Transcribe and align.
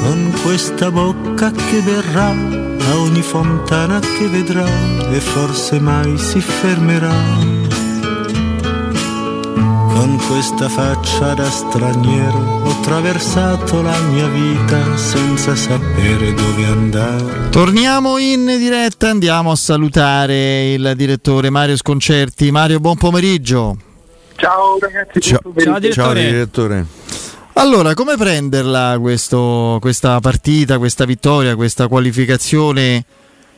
Con 0.00 0.32
questa 0.42 0.90
bocca 0.90 1.50
che 1.50 1.80
verrà 1.82 2.28
a 2.30 2.96
ogni 2.98 3.22
fontana 3.22 3.98
che 3.98 4.28
vedrà 4.28 4.66
e 5.10 5.20
forse 5.20 5.78
mai 5.80 6.16
si 6.16 6.40
fermerà. 6.40 7.12
Con 9.94 10.20
questa 10.28 10.68
faccia 10.68 11.34
da 11.34 11.50
straniero 11.50 12.62
ho 12.64 12.70
attraversato 12.70 13.82
la 13.82 13.98
mia 14.10 14.28
vita 14.28 14.96
senza 14.96 15.56
sapere 15.56 16.32
dove 16.32 16.64
andare. 16.64 17.48
Torniamo 17.50 18.16
in 18.18 18.46
diretta, 18.46 19.10
andiamo 19.10 19.50
a 19.50 19.56
salutare 19.56 20.72
il 20.72 20.92
direttore 20.96 21.50
Mario 21.50 21.76
Sconcerti. 21.76 22.50
Mario, 22.52 22.78
buon 22.78 22.96
pomeriggio. 22.96 23.76
Ciao 24.36 24.78
ragazzi, 24.78 25.20
Ciao, 25.20 25.40
Ciao, 25.42 25.78
direttore. 25.80 25.92
Ciao, 25.92 26.12
direttore. 26.14 26.86
Allora, 27.58 27.92
come 27.94 28.16
prenderla 28.16 28.98
questo, 29.00 29.78
questa 29.80 30.20
partita, 30.20 30.78
questa 30.78 31.04
vittoria, 31.04 31.56
questa 31.56 31.88
qualificazione? 31.88 33.04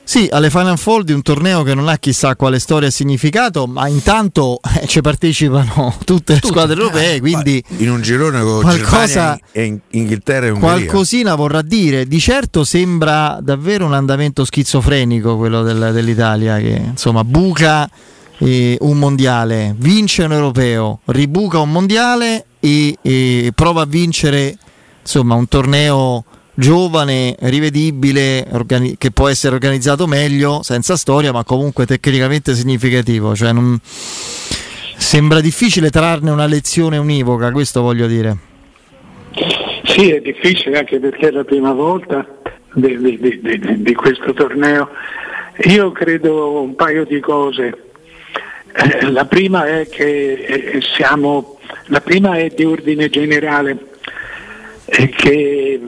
Sì, 0.03 0.27
alle 0.33 0.49
Final 0.49 0.79
Four 0.79 1.05
di 1.05 1.13
un 1.13 1.21
torneo 1.21 1.63
che 1.63 1.75
non 1.75 1.87
ha 1.87 1.99
chissà 1.99 2.35
quale 2.35 2.59
storia 2.61 2.89
e 2.89 2.91
significato, 2.91 3.67
ma 3.67 3.87
intanto 3.89 4.59
eh, 4.81 4.87
ci 4.87 5.03
partecipano 5.03 5.95
tutte 6.07 6.33
le 6.33 6.41
tutte, 6.41 6.49
squadre 6.49 6.81
europee, 6.81 7.17
eh, 7.17 7.21
quindi 7.21 7.63
in 7.77 7.91
un 7.91 8.01
girone 8.01 8.41
con 8.41 8.63
qualcosa, 8.63 9.39
e 9.53 9.81
Inghilterra 9.91 10.47
e 10.47 10.51
Ungheria. 10.51 10.77
Qualcosina 10.77 11.35
vorrà 11.35 11.61
dire. 11.61 12.07
Di 12.07 12.19
certo 12.21 12.65
sembra 12.65 13.39
davvero 13.43 13.85
un 13.85 13.93
andamento 13.93 14.47
schizofrenico 14.47 15.37
quello 15.37 15.63
del, 15.63 15.91
dell'Italia 15.93 16.57
che 16.57 16.81
insomma 16.87 17.23
buca 17.23 17.89
eh, 18.39 18.79
un 18.81 18.99
mondiale, 18.99 19.75
vince 19.77 20.23
un 20.23 20.33
europeo, 20.33 21.01
ribuca 21.05 21.59
un 21.59 21.71
mondiale 21.71 22.47
e, 22.61 22.97
e 23.03 23.53
prova 23.55 23.83
a 23.83 23.87
vincere 23.87 24.57
insomma 25.01 25.35
un 25.35 25.49
torneo 25.49 26.25
giovane, 26.55 27.35
rivedibile, 27.41 28.47
organi- 28.51 28.97
che 28.99 29.11
può 29.11 29.29
essere 29.29 29.55
organizzato 29.55 30.07
meglio, 30.07 30.63
senza 30.63 30.97
storia, 30.97 31.33
ma 31.33 31.43
comunque 31.43 31.87
tecnicamente 31.87 32.55
significativo. 32.55 33.35
Cioè 33.35 33.53
non... 33.53 33.79
Sembra 33.83 35.41
difficile 35.41 35.89
trarne 35.89 36.31
una 36.31 36.45
lezione 36.45 36.99
univoca, 36.99 37.51
questo 37.51 37.81
voglio 37.81 38.07
dire. 38.07 38.37
Sì, 39.85 40.11
è 40.11 40.21
difficile 40.21 40.79
anche 40.79 40.99
perché 40.99 41.29
è 41.29 41.31
la 41.31 41.45
prima 41.45 41.73
volta 41.73 42.27
di, 42.75 42.99
di, 42.99 43.41
di, 43.41 43.83
di 43.83 43.95
questo 43.95 44.35
torneo. 44.35 44.91
Io 45.65 45.91
credo 45.93 46.61
un 46.61 46.75
paio 46.75 47.07
di 47.07 47.19
cose. 47.19 47.77
Eh, 48.73 49.11
la 49.11 49.25
prima 49.25 49.67
è 49.67 49.89
che 49.89 50.33
eh, 50.33 50.81
siamo, 50.95 51.59
la 51.87 52.01
prima 52.01 52.37
è 52.37 52.49
di 52.49 52.65
ordine 52.65 53.09
generale 53.09 53.89
che 54.91 55.81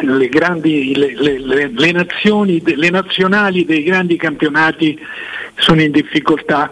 le, 0.00 0.28
grandi, 0.28 0.94
le, 0.94 1.14
le, 1.14 1.70
le, 1.74 1.92
nazioni, 1.92 2.62
le 2.64 2.90
nazionali 2.90 3.64
dei 3.64 3.82
grandi 3.82 4.16
campionati 4.16 4.98
sono 5.56 5.80
in 5.80 5.90
difficoltà 5.90 6.70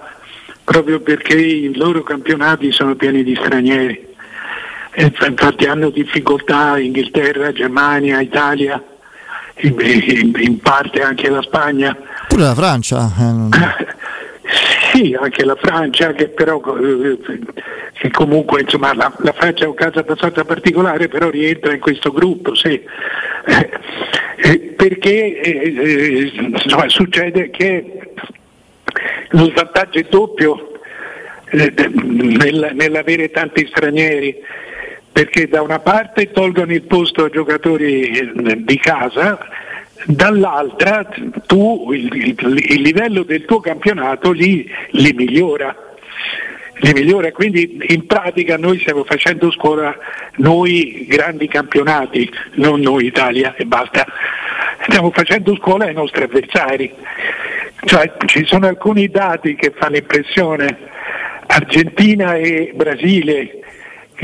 proprio 0.62 1.00
perché 1.00 1.36
i 1.36 1.74
loro 1.74 2.02
campionati 2.02 2.72
sono 2.72 2.94
pieni 2.94 3.22
di 3.22 3.34
stranieri. 3.36 4.12
E 4.96 5.12
infatti 5.26 5.64
hanno 5.64 5.90
difficoltà 5.90 6.78
Inghilterra, 6.78 7.52
Germania, 7.52 8.20
Italia, 8.20 8.82
in, 9.56 9.74
in, 9.80 10.32
in 10.36 10.58
parte 10.60 11.00
anche 11.00 11.28
la 11.28 11.42
Spagna. 11.42 11.96
Pure 12.28 12.42
la 12.42 12.54
Francia. 12.54 13.10
Eh, 13.18 13.86
Sì, 14.92 15.16
anche 15.18 15.44
la 15.44 15.56
Francia, 15.56 16.12
che 16.12 16.28
però 16.28 16.60
eh, 16.78 17.18
che 17.94 18.10
comunque 18.10 18.62
insomma, 18.62 18.94
la, 18.94 19.12
la, 19.18 19.32
Francia 19.32 19.64
è 19.64 19.68
un 19.68 19.74
caso 19.74 19.98
abbastanza 19.98 20.44
particolare, 20.44 21.08
però 21.08 21.30
rientra 21.30 21.72
in 21.72 21.80
questo 21.80 22.12
gruppo, 22.12 22.54
sì. 22.54 22.80
Eh, 23.46 23.70
eh, 24.36 24.58
perché 24.76 25.40
eh, 25.40 25.74
eh 25.76 26.32
insomma, 26.36 26.88
succede 26.88 27.50
che 27.50 28.00
lo 29.30 29.50
svantaggio 29.50 29.98
è 29.98 30.06
doppio 30.08 30.80
nel, 31.50 32.70
nell'avere 32.74 33.30
tanti 33.30 33.66
stranieri 33.66 34.36
perché 35.12 35.46
da 35.46 35.62
una 35.62 35.78
parte 35.78 36.32
tolgono 36.32 36.72
il 36.72 36.82
posto 36.82 37.24
a 37.24 37.30
giocatori 37.30 38.32
di 38.64 38.78
casa 38.78 39.38
dall'altra 40.06 41.06
tu 41.46 41.90
il, 41.92 42.14
il, 42.14 42.64
il, 42.68 42.80
livello 42.82 43.22
del 43.22 43.44
tuo 43.44 43.60
campionato 43.60 44.30
li, 44.30 44.70
li, 44.90 45.12
migliora. 45.12 45.74
Li 46.78 46.92
migliora, 46.92 47.30
quindi 47.30 47.78
in 47.88 48.06
pratica 48.06 48.56
noi 48.58 48.78
stiamo 48.80 49.04
facendo 49.04 49.50
scuola 49.50 49.96
noi 50.36 51.06
grandi 51.08 51.46
campionati, 51.46 52.28
non 52.54 52.80
noi 52.80 53.06
Italia 53.06 53.54
e 53.56 53.64
basta, 53.64 54.04
stiamo 54.82 55.10
facendo 55.12 55.54
scuola 55.56 55.84
ai 55.84 55.94
nostri 55.94 56.24
avversari. 56.24 56.92
Cioè, 57.84 58.12
ci 58.26 58.44
sono 58.44 58.66
alcuni 58.66 59.08
dati 59.08 59.54
che 59.54 59.72
fanno 59.74 59.96
impressione, 59.96 60.76
Argentina 61.46 62.34
e 62.34 62.72
Brasile, 62.74 63.63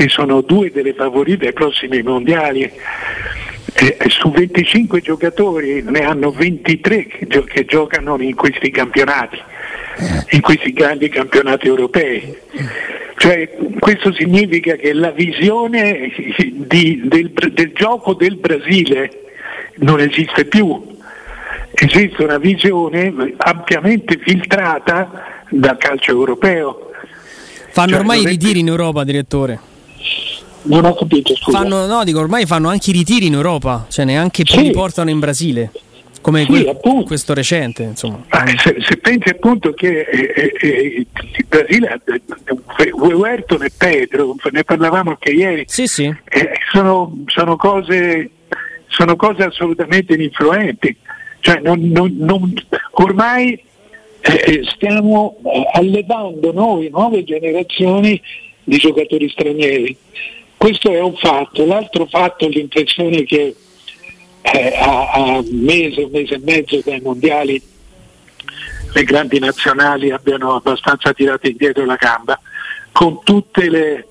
che 0.01 0.09
sono 0.09 0.41
due 0.41 0.71
delle 0.71 0.95
favorite 0.95 1.45
ai 1.45 1.53
prossimi 1.53 2.01
mondiali, 2.01 2.63
eh, 2.63 3.97
su 4.07 4.31
25 4.31 4.99
giocatori 4.99 5.83
ne 5.83 5.99
hanno 5.99 6.31
23 6.31 7.05
che, 7.05 7.27
gio- 7.27 7.43
che 7.43 7.65
giocano 7.65 8.19
in 8.19 8.33
questi 8.33 8.71
campionati, 8.71 9.39
in 10.31 10.41
questi 10.41 10.73
grandi 10.73 11.07
campionati 11.07 11.67
europei. 11.67 12.35
Cioè, 13.15 13.55
questo 13.77 14.11
significa 14.11 14.73
che 14.73 14.91
la 14.93 15.11
visione 15.11 16.11
di, 16.51 17.01
del, 17.03 17.29
del 17.29 17.71
gioco 17.73 18.15
del 18.15 18.37
Brasile 18.37 19.25
non 19.75 19.99
esiste 19.99 20.45
più, 20.45 20.97
esiste 21.73 22.23
una 22.23 22.39
visione 22.39 23.13
ampiamente 23.37 24.17
filtrata 24.17 25.43
dal 25.47 25.77
calcio 25.77 26.09
europeo. 26.09 26.89
Fanno 27.69 27.89
cioè, 27.89 27.99
ormai 27.99 28.21
i 28.21 28.25
ritiri 28.25 28.61
in 28.61 28.67
Europa, 28.67 29.03
direttore. 29.03 29.69
Non 30.63 30.85
ho 30.85 30.93
capito, 30.93 31.35
scusa. 31.35 31.57
Fanno, 31.59 31.85
no, 31.87 32.03
dico, 32.03 32.19
ormai 32.19 32.45
fanno 32.45 32.69
anche 32.69 32.91
i 32.91 32.93
ritiri 32.93 33.25
in 33.27 33.33
Europa, 33.33 33.85
cioè 33.89 34.05
neanche 34.05 34.43
più 34.43 34.55
Sì. 34.55 34.63
li 34.63 34.71
portano 34.71 35.09
in 35.09 35.19
Brasile. 35.19 35.71
Come 36.21 36.45
Sì, 36.45 36.63
que- 36.81 37.03
questo 37.03 37.33
recente, 37.33 37.81
insomma. 37.81 38.23
Ma 38.29 38.45
se, 38.57 38.75
se 38.79 38.97
pensi 38.97 39.29
appunto 39.29 39.73
che 39.73 40.01
eh, 40.01 40.53
eh, 40.61 41.05
il 41.39 41.45
Brasile, 41.47 41.99
eh, 42.05 42.91
Huerton 42.91 43.63
e 43.63 43.71
Pedro, 43.75 44.35
ne 44.51 44.63
parlavamo 44.63 45.09
anche 45.09 45.31
ieri, 45.31 45.63
Sì, 45.65 45.87
sì. 45.87 46.03
eh, 46.03 46.51
sono, 46.71 47.23
sono 47.25 47.55
cose, 47.55 48.29
sono 48.87 49.15
cose 49.15 49.45
assolutamente 49.45 50.13
ininfluenti. 50.13 50.95
Cioè, 51.39 51.59
non- 51.59 51.87
non- 51.89 52.15
non- 52.19 52.53
ormai 52.91 53.59
eh, 54.23 54.61
stiamo 54.75 55.37
eh, 55.43 55.67
allevando 55.73 56.53
noi 56.53 56.89
nuove 56.91 57.23
generazioni 57.23 58.21
di 58.63 58.77
giocatori 58.77 59.29
stranieri. 59.29 59.95
Questo 60.57 60.91
è 60.91 60.99
un 60.99 61.15
fatto. 61.15 61.65
L'altro 61.65 62.05
fatto 62.05 62.45
è 62.45 62.49
l'impressione 62.49 63.23
che 63.23 63.55
eh, 64.41 64.75
a, 64.75 65.11
a 65.11 65.43
mese, 65.51 66.01
un 66.03 66.11
mese 66.11 66.35
e 66.35 66.41
mezzo 66.43 66.81
dai 66.83 66.99
mondiali 67.01 67.61
le 68.93 69.03
grandi 69.03 69.39
nazionali 69.39 70.11
abbiano 70.11 70.55
abbastanza 70.55 71.13
tirato 71.13 71.47
indietro 71.47 71.85
la 71.85 71.95
gamba, 71.95 72.39
con 72.91 73.23
tutte 73.23 73.69
le, 73.69 74.07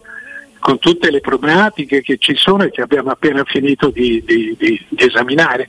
con 0.58 0.78
tutte 0.78 1.10
le 1.10 1.20
problematiche 1.20 2.00
che 2.00 2.16
ci 2.18 2.34
sono 2.34 2.64
e 2.64 2.70
che 2.70 2.80
abbiamo 2.80 3.10
appena 3.10 3.44
finito 3.44 3.90
di, 3.90 4.22
di- 4.24 4.56
di- 4.58 4.86
di 4.88 5.04
esaminare. 5.04 5.68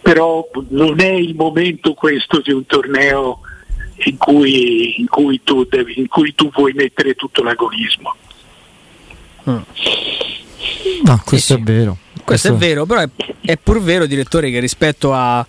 Però 0.00 0.48
non 0.70 1.00
è 1.00 1.12
il 1.12 1.34
momento 1.34 1.94
questo 1.94 2.40
di 2.40 2.50
un 2.52 2.66
torneo 2.66 3.40
in 4.04 4.16
cui, 4.16 5.00
in 5.00 5.06
cui 5.08 5.40
tu, 5.44 5.64
devi- 5.68 5.98
in 5.98 6.08
cui 6.08 6.34
tu 6.34 6.50
vuoi 6.52 6.72
mettere 6.72 7.14
tutto 7.14 7.42
l'agonismo. 7.42 8.14
No, 11.04 11.20
questo 11.24 11.54
è 11.54 11.58
vero. 11.60 11.98
Questo 12.24 12.48
è 12.48 12.50
vero, 12.58 12.86
però 12.86 13.00
è, 13.00 13.08
è 13.40 13.56
pur 13.56 13.82
vero, 13.82 14.06
direttore, 14.06 14.50
che 14.50 14.60
rispetto 14.60 15.12
a- 15.12 15.44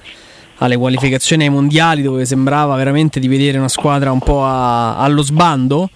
alle 0.58 0.78
qualificazioni 0.78 1.44
ai 1.44 1.50
mondiali, 1.50 2.02
dove 2.02 2.26
sembrava 2.26 2.76
veramente 2.76 3.20
di 3.20 3.28
vedere 3.28 3.58
una 3.58 3.68
squadra 3.68 4.12
un 4.12 4.20
po' 4.20 4.44
a- 4.44 4.98
allo 4.98 5.22
sbando, 5.22 5.90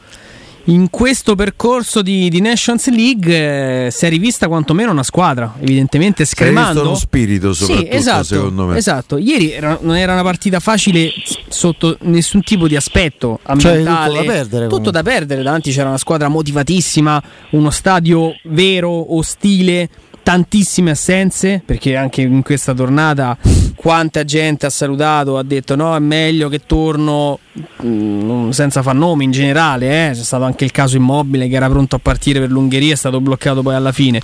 in 0.67 0.89
questo 0.89 1.35
percorso 1.35 2.01
di, 2.01 2.29
di 2.29 2.41
Nations 2.41 2.89
League 2.89 3.85
eh, 3.85 3.91
si 3.91 4.05
è 4.05 4.09
rivista 4.09 4.47
quantomeno 4.47 4.91
una 4.91 5.03
squadra, 5.03 5.55
evidentemente 5.59 6.25
scremando. 6.25 6.81
uno 6.81 6.95
spirito 6.95 7.53
soprattutto, 7.53 7.89
sì, 7.89 7.95
esatto, 7.95 8.23
secondo 8.23 8.65
me. 8.65 8.77
Esatto, 8.77 9.17
ieri 9.17 9.51
era, 9.51 9.77
non 9.81 9.95
era 9.95 10.13
una 10.13 10.23
partita 10.23 10.59
facile 10.59 11.11
sotto 11.47 11.97
nessun 12.01 12.41
tipo 12.41 12.67
di 12.67 12.75
aspetto 12.75 13.39
ambientale. 13.43 13.83
Cioè, 13.83 14.07
tutto 14.07 14.25
da 14.25 14.33
perdere. 14.33 14.67
Tutto 14.67 14.91
da 14.91 15.03
perdere, 15.03 15.43
davanti 15.43 15.71
c'era 15.71 15.87
una 15.87 15.97
squadra 15.97 16.27
motivatissima, 16.27 17.23
uno 17.51 17.69
stadio 17.69 18.33
vero, 18.43 19.15
ostile 19.15 19.89
tantissime 20.27 20.91
assenze 20.91 21.61
perché 21.65 21.95
anche 21.95 22.21
in 22.21 22.43
questa 22.43 22.73
tornata 22.73 23.37
quanta 23.75 24.25
gente 24.25 24.65
ha 24.65 24.69
salutato 24.69 25.37
ha 25.37 25.43
detto 25.43 25.77
no 25.77 25.95
è 25.95 25.99
meglio 25.99 26.49
che 26.49 26.65
torno 26.65 27.39
mm, 27.85 28.49
senza 28.49 28.81
far 28.81 28.93
nomi 28.93 29.23
in 29.23 29.31
generale 29.31 30.09
eh. 30.09 30.11
c'è 30.11 30.23
stato 30.23 30.43
anche 30.43 30.65
il 30.65 30.71
caso 30.71 30.97
immobile 30.97 31.47
che 31.47 31.55
era 31.55 31.69
pronto 31.69 31.95
a 31.95 31.99
partire 31.99 32.41
per 32.41 32.51
l'Ungheria 32.51 32.91
è 32.91 32.97
stato 32.97 33.21
bloccato 33.21 33.61
poi 33.61 33.75
alla 33.75 33.93
fine 33.93 34.19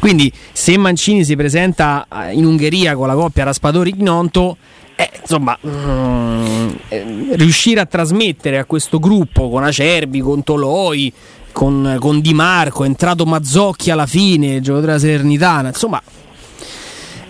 quindi 0.00 0.32
se 0.50 0.78
Mancini 0.78 1.26
si 1.26 1.36
presenta 1.36 2.06
eh, 2.10 2.32
in 2.32 2.46
Ungheria 2.46 2.96
con 2.96 3.06
la 3.06 3.14
coppia 3.14 3.44
Raspadori-Gnonto 3.44 4.56
eh, 4.96 5.10
insomma, 5.20 5.58
mm, 5.66 6.68
eh, 6.88 7.26
riuscire 7.32 7.80
a 7.80 7.86
trasmettere 7.86 8.58
a 8.58 8.64
questo 8.64 9.00
gruppo 9.00 9.50
con 9.50 9.64
Acerbi, 9.64 10.20
con 10.20 10.44
Toloi, 10.44 11.12
con, 11.54 11.96
con 11.98 12.20
Di 12.20 12.34
Marco, 12.34 12.84
è 12.84 12.86
entrato 12.86 13.24
Mazzocchi 13.24 13.90
alla 13.90 14.04
fine, 14.04 14.60
giocatore 14.60 14.88
della 14.88 14.98
Salernitana, 14.98 15.68
insomma 15.68 16.02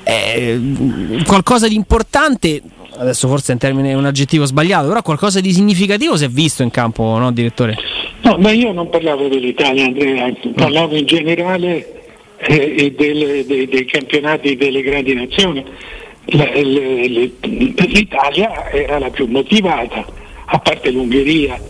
eh, 0.05 0.61
qualcosa 1.27 1.67
di 1.67 1.75
importante, 1.75 2.61
adesso 2.97 3.27
forse 3.29 3.53
in 3.53 3.59
termine 3.59 3.91
è 3.91 3.95
un 3.95 4.05
aggettivo 4.05 4.45
sbagliato, 4.45 4.89
però 4.89 5.03
qualcosa 5.03 5.41
di 5.41 5.53
significativo 5.53 6.17
si 6.17 6.25
è 6.25 6.29
visto 6.29 6.63
in 6.63 6.71
campo, 6.71 7.17
no 7.19 7.33
direttore? 7.33 7.77
No, 8.23 8.37
ma 8.39 8.53
io 8.53 8.73
non 8.73 8.89
parlavo 8.91 9.29
dell'Italia 9.29 9.85
Andrea, 9.87 10.33
parlavo 10.55 10.97
in 10.97 11.07
generale 11.07 12.03
eh, 12.39 12.95
delle, 12.97 13.45
dei, 13.47 13.67
dei 13.67 13.85
campionati 13.87 14.57
delle 14.57 14.83
grandi 14.83 15.15
nazioni. 15.15 15.65
L'Italia 17.87 18.71
era 18.71 18.99
la 18.99 19.11
più 19.11 19.27
motivata, 19.27 20.07
a 20.47 20.59
parte 20.59 20.91
l'Ungheria 20.91 21.61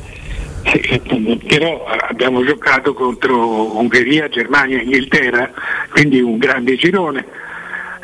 però 1.47 1.85
abbiamo 1.85 2.45
giocato 2.45 2.95
contro 2.95 3.77
Ungheria, 3.77 4.29
Germania 4.29 4.79
e 4.79 4.83
Inghilterra, 4.83 5.51
quindi 5.91 6.21
un 6.21 6.39
grande 6.39 6.77
girone. 6.77 7.25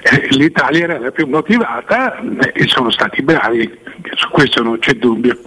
Eh, 0.03 0.29
L'Italia 0.31 0.85
era 0.85 0.99
la 0.99 1.11
più 1.11 1.27
motivata 1.27 2.21
e 2.53 2.67
sono 2.67 2.91
stati 2.91 3.23
bravi, 3.23 3.79
su 4.15 4.29
questo 4.31 4.63
non 4.63 4.79
c'è 4.79 4.93
dubbio. 4.95 5.39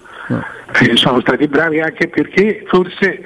Eh, 0.80 0.96
sono 0.96 1.22
stati 1.22 1.48
bravi 1.48 1.80
anche 1.82 2.08
perché 2.08 2.64
forse 2.68 3.24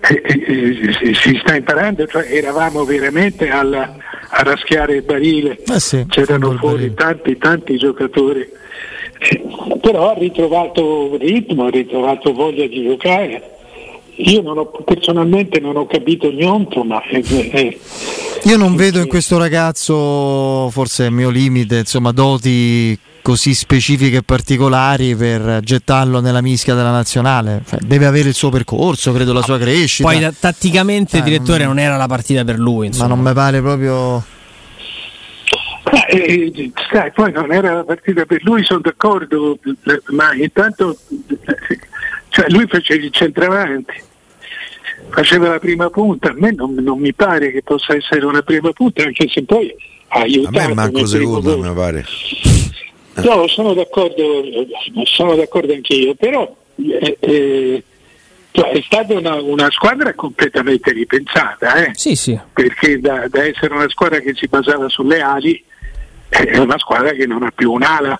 eh, 0.00 0.22
eh, 0.24 1.14
si 1.14 1.38
sta 1.40 1.54
imparando, 1.54 2.06
cioè 2.06 2.26
eravamo 2.30 2.84
veramente 2.84 3.48
alla, 3.48 3.96
a 4.28 4.42
raschiare 4.42 4.96
il 4.96 5.02
barile, 5.02 5.58
eh 5.62 5.80
sì, 5.80 6.04
c'erano 6.08 6.52
fuori 6.58 6.92
tanti 6.92 7.38
tanti 7.38 7.76
giocatori 7.78 8.46
però 9.80 10.10
ha 10.10 10.14
ritrovato 10.14 11.16
ritmo, 11.16 11.66
ha 11.66 11.70
ritrovato 11.70 12.32
voglia 12.32 12.66
di 12.66 12.82
giocare. 12.82 13.50
Io 14.16 14.42
non 14.42 14.58
ho, 14.58 14.66
personalmente 14.66 15.58
non 15.58 15.76
ho 15.76 15.86
capito 15.86 16.30
niente, 16.30 16.82
ma 16.84 17.02
è, 17.02 17.20
è, 17.20 17.76
io 18.44 18.56
non 18.56 18.76
vedo 18.76 19.00
in 19.00 19.08
questo 19.08 19.38
ragazzo, 19.38 20.68
forse 20.70 21.04
è 21.04 21.08
il 21.08 21.14
mio 21.14 21.30
limite, 21.30 21.78
insomma, 21.78 22.12
doti 22.12 22.96
così 23.22 23.54
specifiche 23.54 24.18
e 24.18 24.22
particolari 24.22 25.16
per 25.16 25.60
gettarlo 25.62 26.20
nella 26.20 26.42
mischia 26.42 26.74
della 26.74 26.90
nazionale. 26.90 27.62
Cioè, 27.66 27.78
deve 27.80 28.04
avere 28.04 28.28
il 28.28 28.34
suo 28.34 28.50
percorso, 28.50 29.12
credo 29.12 29.32
la 29.32 29.40
sua 29.40 29.58
crescita. 29.58 30.08
Poi 30.08 30.28
tatticamente, 30.38 31.18
eh, 31.18 31.22
direttore, 31.22 31.64
non 31.64 31.78
era 31.78 31.96
la 31.96 32.06
partita 32.06 32.44
per 32.44 32.58
lui. 32.58 32.88
Insomma. 32.88 33.08
Ma 33.08 33.14
non 33.14 33.24
mi 33.24 33.32
pare 33.32 33.62
proprio 33.62 34.22
eh, 36.08 36.72
sai, 36.90 37.12
poi 37.12 37.32
non 37.32 37.52
era 37.52 37.74
la 37.74 37.84
partita 37.84 38.24
per 38.24 38.42
lui, 38.42 38.64
sono 38.64 38.80
d'accordo, 38.80 39.58
ma 40.06 40.34
intanto 40.34 40.96
cioè 42.28 42.48
lui 42.48 42.66
faceva 42.66 43.04
il 43.04 43.12
centravanti, 43.12 44.02
faceva 45.10 45.48
la 45.48 45.58
prima 45.58 45.90
punta, 45.90 46.30
a 46.30 46.34
me 46.34 46.52
non, 46.52 46.74
non, 46.74 46.98
mi 46.98 47.12
pare 47.12 47.52
che 47.52 47.62
possa 47.62 47.94
essere 47.94 48.24
una 48.24 48.42
prima 48.42 48.72
punta, 48.72 49.02
anche 49.04 49.28
se 49.28 49.44
poi 49.44 49.72
ha 50.08 50.20
aiutato. 50.20 50.58
A 50.58 50.68
me 50.68 50.74
manco 50.74 51.06
secondo, 51.06 51.58
mi 51.58 51.74
pare. 51.74 52.04
No, 53.16 53.46
sono 53.46 53.74
d'accordo, 53.74 54.42
sono 55.04 55.36
d'accordo 55.36 55.72
anche 55.72 55.94
io, 55.94 56.14
però 56.16 56.52
eh, 56.76 57.16
eh, 57.20 57.82
cioè, 58.50 58.70
è 58.70 58.82
stata 58.82 59.14
una, 59.14 59.40
una, 59.40 59.70
squadra 59.70 60.12
completamente 60.14 60.90
ripensata, 60.92 61.86
eh? 61.86 61.90
sì, 61.94 62.16
sì. 62.16 62.38
perché 62.52 62.98
da, 62.98 63.28
da, 63.28 63.44
essere 63.44 63.74
una 63.74 63.88
squadra 63.88 64.18
che 64.18 64.34
si 64.34 64.48
basava 64.48 64.88
sulle 64.88 65.20
ali 65.20 65.62
è 66.42 66.58
una 66.58 66.78
squadra 66.78 67.12
che 67.12 67.26
non 67.26 67.42
ha 67.42 67.52
più 67.54 67.72
un'ala 67.72 68.18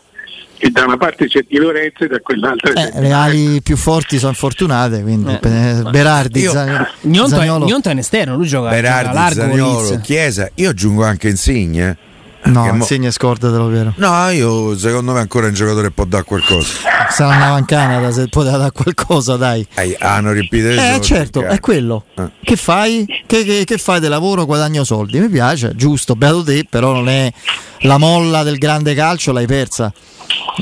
e 0.56 0.70
da 0.70 0.84
una 0.84 0.96
parte 0.96 1.26
c'è 1.26 1.44
Di 1.48 1.56
Lorenzo 1.56 2.04
e 2.04 2.06
da 2.06 2.20
quell'altra 2.20 2.70
eh, 2.70 2.90
c'è 2.92 3.00
le 3.00 3.12
ali 3.12 3.60
più 3.60 3.76
forti 3.76 4.18
sono 4.18 4.34
fortunate 4.34 5.02
quindi 5.02 5.32
eh. 5.32 5.82
Berardi 5.90 6.40
io, 6.40 6.52
Zagnolo 6.52 7.66
Gnonto 7.66 7.88
è 7.88 7.92
in 7.92 7.98
esterno 7.98 8.36
lui 8.36 8.46
gioca 8.46 8.70
Berardi, 8.70 9.14
largo 9.14 9.40
Zagnolo, 9.40 10.00
Chiesa. 10.00 10.48
Io 10.54 10.70
aggiungo 10.70 11.04
anche 11.04 11.28
Insigne 11.28 11.96
No, 12.44 12.66
mo... 12.66 12.74
Insigne 12.74 13.10
scordatelo 13.10 13.68
vero. 13.68 13.92
No, 13.96 14.28
io 14.30 14.76
secondo 14.76 15.12
me 15.12 15.20
ancora 15.20 15.46
un 15.46 15.54
giocatore 15.54 15.90
può 15.90 16.04
dare 16.04 16.24
qualcosa. 16.24 16.72
Sarà 17.10 17.52
una 17.52 17.64
Canada 17.64 18.10
se 18.10 18.28
può 18.28 18.42
dare 18.42 18.70
qualcosa, 18.72 19.36
dai. 19.36 19.66
Eh, 19.74 19.96
hanno 20.00 20.32
riempito 20.32 20.68
Eh, 20.68 20.98
certo, 21.00 21.42
è 21.42 21.60
quello. 21.60 22.04
Eh. 22.16 22.30
Che 22.42 22.56
fai? 22.56 23.06
Che, 23.26 23.44
che, 23.44 23.64
che, 23.64 23.78
fai 23.78 24.00
del 24.00 24.10
lavoro? 24.10 24.44
Guadagno 24.44 24.84
soldi. 24.84 25.18
Mi 25.20 25.28
piace, 25.28 25.72
giusto, 25.74 26.16
beato 26.16 26.42
te, 26.42 26.66
però 26.68 26.92
non 26.92 27.08
è 27.08 27.32
la 27.80 27.98
molla 27.98 28.42
del 28.42 28.58
grande 28.58 28.94
calcio, 28.94 29.32
l'hai 29.32 29.46
persa 29.46 29.92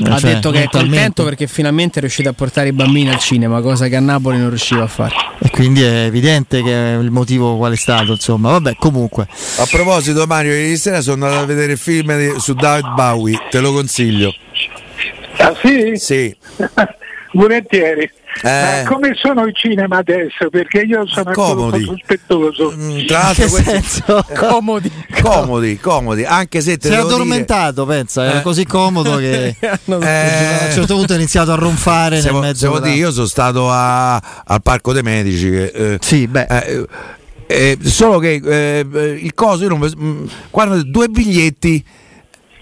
ha 0.01 0.17
cioè, 0.17 0.33
detto 0.33 0.49
che 0.49 0.63
è 0.63 0.67
contento 0.67 1.23
perché 1.23 1.45
finalmente 1.45 1.99
è 1.99 2.01
riuscito 2.01 2.29
a 2.29 2.33
portare 2.33 2.69
i 2.69 2.71
bambini 2.71 3.09
al 3.09 3.19
cinema, 3.19 3.61
cosa 3.61 3.87
che 3.87 3.95
a 3.95 3.99
Napoli 3.99 4.37
non 4.37 4.49
riusciva 4.49 4.83
a 4.83 4.87
fare. 4.87 5.13
E 5.39 5.49
quindi 5.49 5.83
è 5.83 6.05
evidente 6.05 6.63
che 6.63 6.97
il 6.99 7.11
motivo 7.11 7.57
qual 7.57 7.73
è 7.73 7.75
stato, 7.75 8.13
insomma. 8.13 8.51
Vabbè, 8.51 8.75
comunque. 8.77 9.27
A 9.57 9.67
proposito, 9.69 10.25
Mario, 10.25 10.53
ieri 10.53 10.77
sera 10.77 11.01
sono 11.01 11.25
andato 11.25 11.43
a 11.43 11.45
vedere 11.45 11.73
il 11.73 11.77
film 11.77 12.17
di, 12.17 12.39
su 12.39 12.53
David 12.53 12.93
Bowie, 12.93 13.37
te 13.49 13.59
lo 13.59 13.71
consiglio. 13.71 14.33
Ah 15.37 15.53
sì? 15.61 15.93
Sì. 15.95 16.35
Volentieri. 17.33 18.09
Eh. 18.41 18.83
Ma 18.83 18.89
come 18.89 19.13
sono 19.15 19.45
i 19.45 19.53
cinema 19.53 19.97
adesso? 19.97 20.49
Perché 20.49 20.81
io 20.81 21.05
sono 21.07 21.31
comodi. 21.31 21.83
sospettoso. 21.83 22.73
Mm, 22.75 23.05
tra 23.05 23.19
l'altro, 23.19 23.47
questi... 23.47 24.03
comodi. 24.35 24.91
comodi, 25.21 25.79
comodi, 25.79 26.23
anche 26.25 26.61
se 26.61 26.77
te 26.77 26.87
sei 26.89 26.97
addormentato, 26.97 27.83
dire... 27.85 27.97
pensa, 27.97 28.25
era 28.25 28.39
eh. 28.39 28.41
così 28.41 28.65
comodo 28.65 29.17
che 29.17 29.55
eh. 29.59 29.67
a 29.67 29.77
un 29.85 30.71
certo 30.71 30.95
punto 30.95 31.13
ho 31.13 31.15
iniziato 31.15 31.51
a 31.51 31.55
ronfare 31.55 32.21
se 32.21 32.31
nel 32.31 32.39
mezzo. 32.39 32.79
Dire, 32.79 32.95
io 32.95 33.11
sono 33.11 33.27
stato 33.27 33.69
a, 33.69 34.15
al 34.15 34.61
Parco 34.61 34.93
dei 34.93 35.03
Medici. 35.03 35.49
Che, 35.49 35.65
eh, 35.65 35.97
sì, 36.01 36.27
beh. 36.27 36.47
Eh, 36.49 36.87
eh, 37.45 37.77
solo 37.81 38.17
che 38.19 38.41
il 39.21 39.33
coso, 39.33 39.63
io 39.63 39.69
non, 39.69 39.91
mm, 39.95 40.25
guarda, 40.49 40.81
due 40.81 41.07
biglietti 41.07 41.83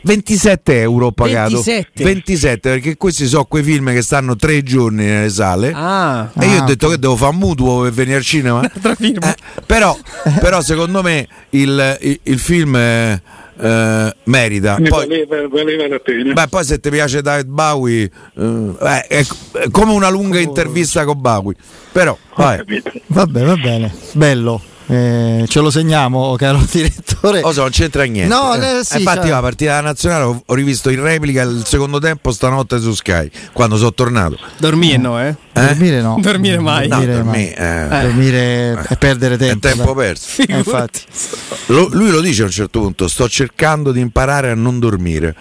27 0.04 0.82
euro 0.82 1.08
ho 1.08 1.12
pagato. 1.12 1.62
27. 1.62 2.04
27 2.04 2.70
perché 2.70 2.98
questi 2.98 3.26
sono 3.26 3.46
quei 3.46 3.64
film 3.64 3.92
che 3.92 4.02
stanno 4.02 4.36
tre 4.36 4.64
giorni 4.64 5.06
nelle 5.06 5.30
sale. 5.30 5.72
Ah, 5.74 6.32
e 6.40 6.46
io 6.48 6.62
ho 6.62 6.66
detto 6.66 6.90
che 6.90 6.98
devo 6.98 7.16
fare 7.16 7.32
un 7.32 7.38
mutuo 7.38 7.84
per 7.84 7.92
venire 7.92 8.18
al 8.18 8.24
cinema. 8.24 8.62
Eh, 9.02 9.36
però, 9.66 9.98
però, 10.40 10.62
secondo 10.62 11.02
me 11.02 11.28
il, 11.52 11.98
il, 12.02 12.20
il 12.24 12.40
film 12.40 12.76
eh, 12.76 13.22
eh, 13.60 14.16
merita. 14.26 14.76
Poi, 14.76 15.08
valeva, 15.08 15.48
valeva, 15.48 15.88
la 15.88 16.00
pena. 16.00 16.34
Beh, 16.34 16.48
poi 16.48 16.64
se 16.64 16.80
ti 16.80 16.90
piace 16.90 17.22
David 17.22 17.48
Bowie 17.48 18.10
eh, 18.38 18.76
è, 18.80 19.26
è, 19.52 19.70
come 19.70 19.92
una 19.92 20.10
lunga 20.10 20.38
oh. 20.38 20.42
intervista 20.42 21.04
con 21.06 21.20
Bowie. 21.20 21.56
Però 21.92 22.18
vai. 22.36 22.64
vabbè 23.08 23.44
va 23.44 23.56
bene. 23.56 23.94
Bello 24.14 24.62
eh, 24.92 25.46
ce 25.48 25.62
lo 25.62 25.72
segniamo, 25.72 26.36
caro 26.38 26.60
direttore. 26.70 27.40
Oh, 27.44 27.54
non 27.54 27.70
c'entra 27.70 28.04
niente. 28.04 28.34
No, 28.34 28.54
eh, 28.56 28.84
sì, 28.84 28.98
infatti, 28.98 29.22
cioè... 29.22 29.30
la 29.30 29.40
partita 29.40 29.80
nazionale 29.80 30.24
ho, 30.26 30.44
ho, 30.46 30.54
rivisto 30.54 30.90
in 30.90 31.02
replica 31.02 31.44
il 31.44 31.64
secondo 31.66 31.98
tempo 32.00 32.34
stanotte 32.34 32.78
su 32.78 32.94
Sky 32.94 33.32
quando 33.54 33.78
sono 33.78 33.94
tornato. 33.94 34.38
Dormire 34.58 34.98
no, 34.98 35.22
eh? 35.22 35.30
eh? 35.30 35.36
Dormire 35.54 36.02
no. 36.02 36.18
Dormire 36.20 36.60
mai. 36.60 36.90
No, 36.90 36.98
dormire, 36.98 37.24
dormire, 37.24 37.56
mai. 37.58 38.02
Eh. 38.02 38.02
dormire 38.02 38.86
è 38.90 38.98
perdere 38.98 39.38
tempo. 39.38 39.68
È 39.68 39.74
tempo 39.74 39.94
perso. 39.94 40.42
Eh, 40.42 40.58
infatti. 40.58 41.02
Lo, 41.68 41.88
lui 41.94 42.10
lo 42.10 42.20
dice 42.20 42.42
a 42.42 42.46
un 42.46 42.52
certo 42.52 42.82
punto: 42.82 43.08
sto 43.08 43.30
cercando 43.30 43.94
di 43.94 44.02
imparare 44.02 44.52
a 44.52 44.56
non 44.56 44.78
dormire. 44.80 45.34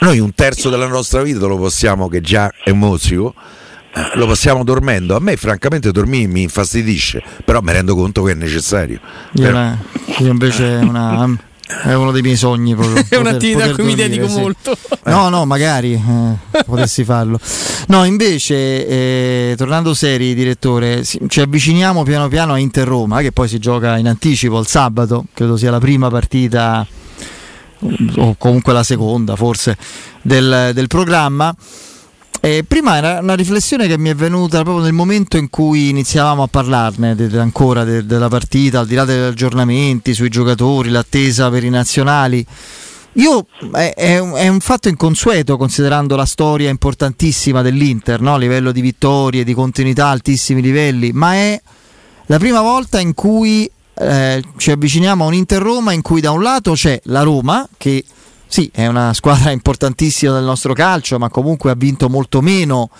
Noi 0.00 0.18
un 0.18 0.34
terzo 0.34 0.70
della 0.70 0.88
nostra 0.88 1.22
vita 1.22 1.46
lo 1.46 1.56
possiamo, 1.58 2.08
che 2.08 2.20
già 2.20 2.50
è 2.64 2.72
mozzico 2.72 3.32
eh, 3.36 3.59
lo 4.14 4.26
passiamo 4.26 4.64
dormendo. 4.64 5.16
A 5.16 5.20
me, 5.20 5.36
francamente, 5.36 5.90
dormire 5.90 6.26
mi 6.26 6.42
infastidisce, 6.42 7.22
però 7.44 7.60
mi 7.60 7.72
rendo 7.72 7.94
conto 7.94 8.22
che 8.22 8.32
è 8.32 8.34
necessario. 8.34 9.00
Io, 9.32 9.42
però... 9.42 9.74
io 10.18 10.30
invece 10.30 10.64
una 10.82 11.28
è 11.82 11.94
uno 11.94 12.10
dei 12.10 12.22
miei 12.22 12.36
sogni. 12.36 12.74
Proprio, 12.74 13.04
è 13.08 13.16
un'attività 13.16 13.64
a 13.64 13.72
cui 13.72 13.84
mi 13.84 13.94
dedico 13.94 14.28
sì. 14.28 14.38
molto. 14.38 14.76
No, 15.04 15.28
no, 15.28 15.44
magari 15.44 15.92
eh, 15.92 16.62
potessi 16.64 17.04
farlo. 17.04 17.38
No, 17.88 18.04
invece, 18.04 18.86
eh, 18.86 19.54
tornando 19.56 19.94
seri, 19.94 20.34
direttore, 20.34 21.04
ci 21.04 21.40
avviciniamo 21.40 22.02
piano 22.02 22.28
piano 22.28 22.52
a 22.52 22.58
Inter 22.58 22.86
Roma, 22.86 23.20
che 23.20 23.32
poi 23.32 23.48
si 23.48 23.58
gioca 23.58 23.96
in 23.96 24.08
anticipo 24.08 24.58
il 24.58 24.66
sabato, 24.66 25.26
credo 25.32 25.56
sia 25.56 25.70
la 25.70 25.80
prima 25.80 26.08
partita, 26.08 26.86
o 28.16 28.34
comunque 28.36 28.72
la 28.72 28.82
seconda 28.82 29.36
forse, 29.36 29.76
del, 30.22 30.70
del 30.74 30.86
programma. 30.86 31.54
Eh, 32.42 32.64
prima 32.66 32.96
era 32.96 33.18
una 33.20 33.34
riflessione 33.34 33.86
che 33.86 33.98
mi 33.98 34.08
è 34.08 34.14
venuta 34.14 34.62
proprio 34.62 34.82
nel 34.82 34.94
momento 34.94 35.36
in 35.36 35.50
cui 35.50 35.90
iniziavamo 35.90 36.42
a 36.42 36.46
parlarne 36.46 37.14
de, 37.14 37.38
ancora 37.38 37.84
de, 37.84 38.06
della 38.06 38.28
partita, 38.28 38.80
al 38.80 38.86
di 38.86 38.94
là 38.94 39.04
degli 39.04 39.20
aggiornamenti 39.20 40.14
sui 40.14 40.30
giocatori, 40.30 40.88
l'attesa 40.88 41.50
per 41.50 41.64
i 41.64 41.68
nazionali. 41.68 42.44
Io 43.14 43.44
è, 43.72 43.92
è, 43.94 44.18
un, 44.18 44.32
è, 44.36 44.48
un, 44.48 44.60
fatto 44.60 44.88
inconsueto 44.88 45.58
considerando 45.58 46.16
la 46.16 46.24
storia 46.24 46.70
importantissima 46.70 47.60
dell'Inter, 47.60 48.22
no? 48.22 48.34
a 48.34 48.38
livello 48.38 48.72
di 48.72 48.80
vittorie, 48.80 49.44
di 49.44 49.52
continuità, 49.52 50.06
altissimi 50.06 50.62
livelli, 50.62 51.12
ma 51.12 51.34
è 51.34 51.60
la 52.26 52.38
prima 52.38 52.62
volta 52.62 53.00
in 53.00 53.12
cui 53.12 53.70
eh, 53.94 54.42
ci 54.56 54.70
avviciniamo 54.70 55.24
a 55.24 55.26
un 55.26 55.34
Inter 55.34 55.60
Roma 55.60 55.92
in 55.92 56.00
cui 56.00 56.22
da 56.22 56.30
un 56.30 56.42
lato 56.42 56.72
c'è 56.72 56.98
la 57.04 57.20
Roma 57.20 57.68
che 57.76 58.02
sì, 58.50 58.68
è 58.74 58.88
una 58.88 59.14
squadra 59.14 59.52
importantissima 59.52 60.34
del 60.34 60.42
nostro 60.42 60.72
calcio, 60.72 61.18
ma 61.18 61.28
comunque 61.28 61.70
ha 61.70 61.76
vinto 61.76 62.08
molto 62.08 62.40
meno 62.40 62.90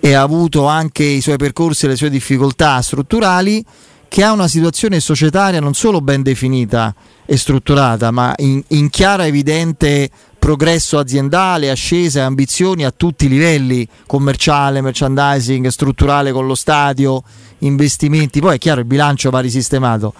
e 0.00 0.12
ha 0.12 0.20
avuto 0.20 0.66
anche 0.66 1.02
i 1.02 1.22
suoi 1.22 1.38
percorsi 1.38 1.86
e 1.86 1.88
le 1.88 1.96
sue 1.96 2.10
difficoltà 2.10 2.82
strutturali, 2.82 3.64
che 4.06 4.22
ha 4.22 4.32
una 4.32 4.48
situazione 4.48 5.00
societaria 5.00 5.60
non 5.60 5.72
solo 5.72 6.02
ben 6.02 6.22
definita 6.22 6.94
e 7.24 7.38
strutturata, 7.38 8.10
ma 8.10 8.34
in, 8.36 8.62
in 8.68 8.90
chiara 8.90 9.26
evidente 9.26 10.10
progresso 10.38 10.98
aziendale, 10.98 11.70
ascesa 11.70 12.20
e 12.20 12.22
ambizioni 12.24 12.84
a 12.84 12.92
tutti 12.92 13.24
i 13.24 13.28
livelli, 13.28 13.88
commerciale, 14.06 14.82
merchandising, 14.82 15.66
strutturale 15.68 16.32
con 16.32 16.46
lo 16.46 16.54
stadio, 16.54 17.22
investimenti, 17.60 18.40
poi 18.40 18.56
è 18.56 18.58
chiaro 18.58 18.80
il 18.80 18.86
bilancio 18.86 19.30
va 19.30 19.40
risistemato. 19.40 20.12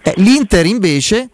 Eh, 0.00 0.14
L'Inter 0.16 0.64
invece 0.64 1.28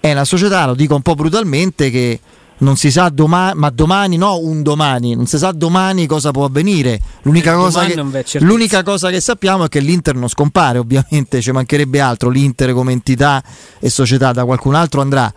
è 0.00 0.12
una 0.12 0.24
società, 0.24 0.66
lo 0.66 0.74
dico 0.74 0.94
un 0.94 1.02
po' 1.02 1.14
brutalmente, 1.14 1.90
che 1.90 2.18
non 2.58 2.76
si 2.76 2.90
sa 2.90 3.08
domani, 3.08 3.58
ma 3.58 3.70
domani 3.70 4.16
no, 4.16 4.38
un 4.38 4.62
domani, 4.62 5.14
non 5.14 5.26
si 5.26 5.38
sa 5.38 5.52
domani 5.52 6.06
cosa 6.06 6.30
può 6.30 6.44
avvenire. 6.44 6.98
L'unica, 7.22 7.54
cosa 7.54 7.84
che, 7.84 8.40
l'unica 8.40 8.82
cosa 8.82 9.10
che, 9.10 9.20
sappiamo 9.20 9.64
è 9.64 9.68
che 9.68 9.80
l'Inter 9.80 10.14
non 10.14 10.28
scompare, 10.28 10.78
ovviamente 10.78 11.40
ci 11.40 11.52
mancherebbe 11.52 12.00
altro, 12.00 12.28
l'Inter 12.28 12.72
come 12.72 12.92
entità 12.92 13.42
e 13.78 13.90
società 13.90 14.32
da 14.32 14.44
qualcun 14.44 14.74
altro 14.74 15.00
andrà. 15.00 15.32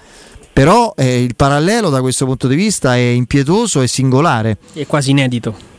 Però 0.51 0.93
eh, 0.95 1.23
il 1.23 1.35
parallelo 1.35 1.89
da 1.89 2.01
questo 2.01 2.25
punto 2.25 2.47
di 2.47 2.55
vista 2.55 2.95
è 2.95 2.99
impietoso 2.99 3.81
e 3.81 3.87
singolare. 3.87 4.57
È 4.73 4.85
quasi 4.85 5.11
inedito. 5.11 5.71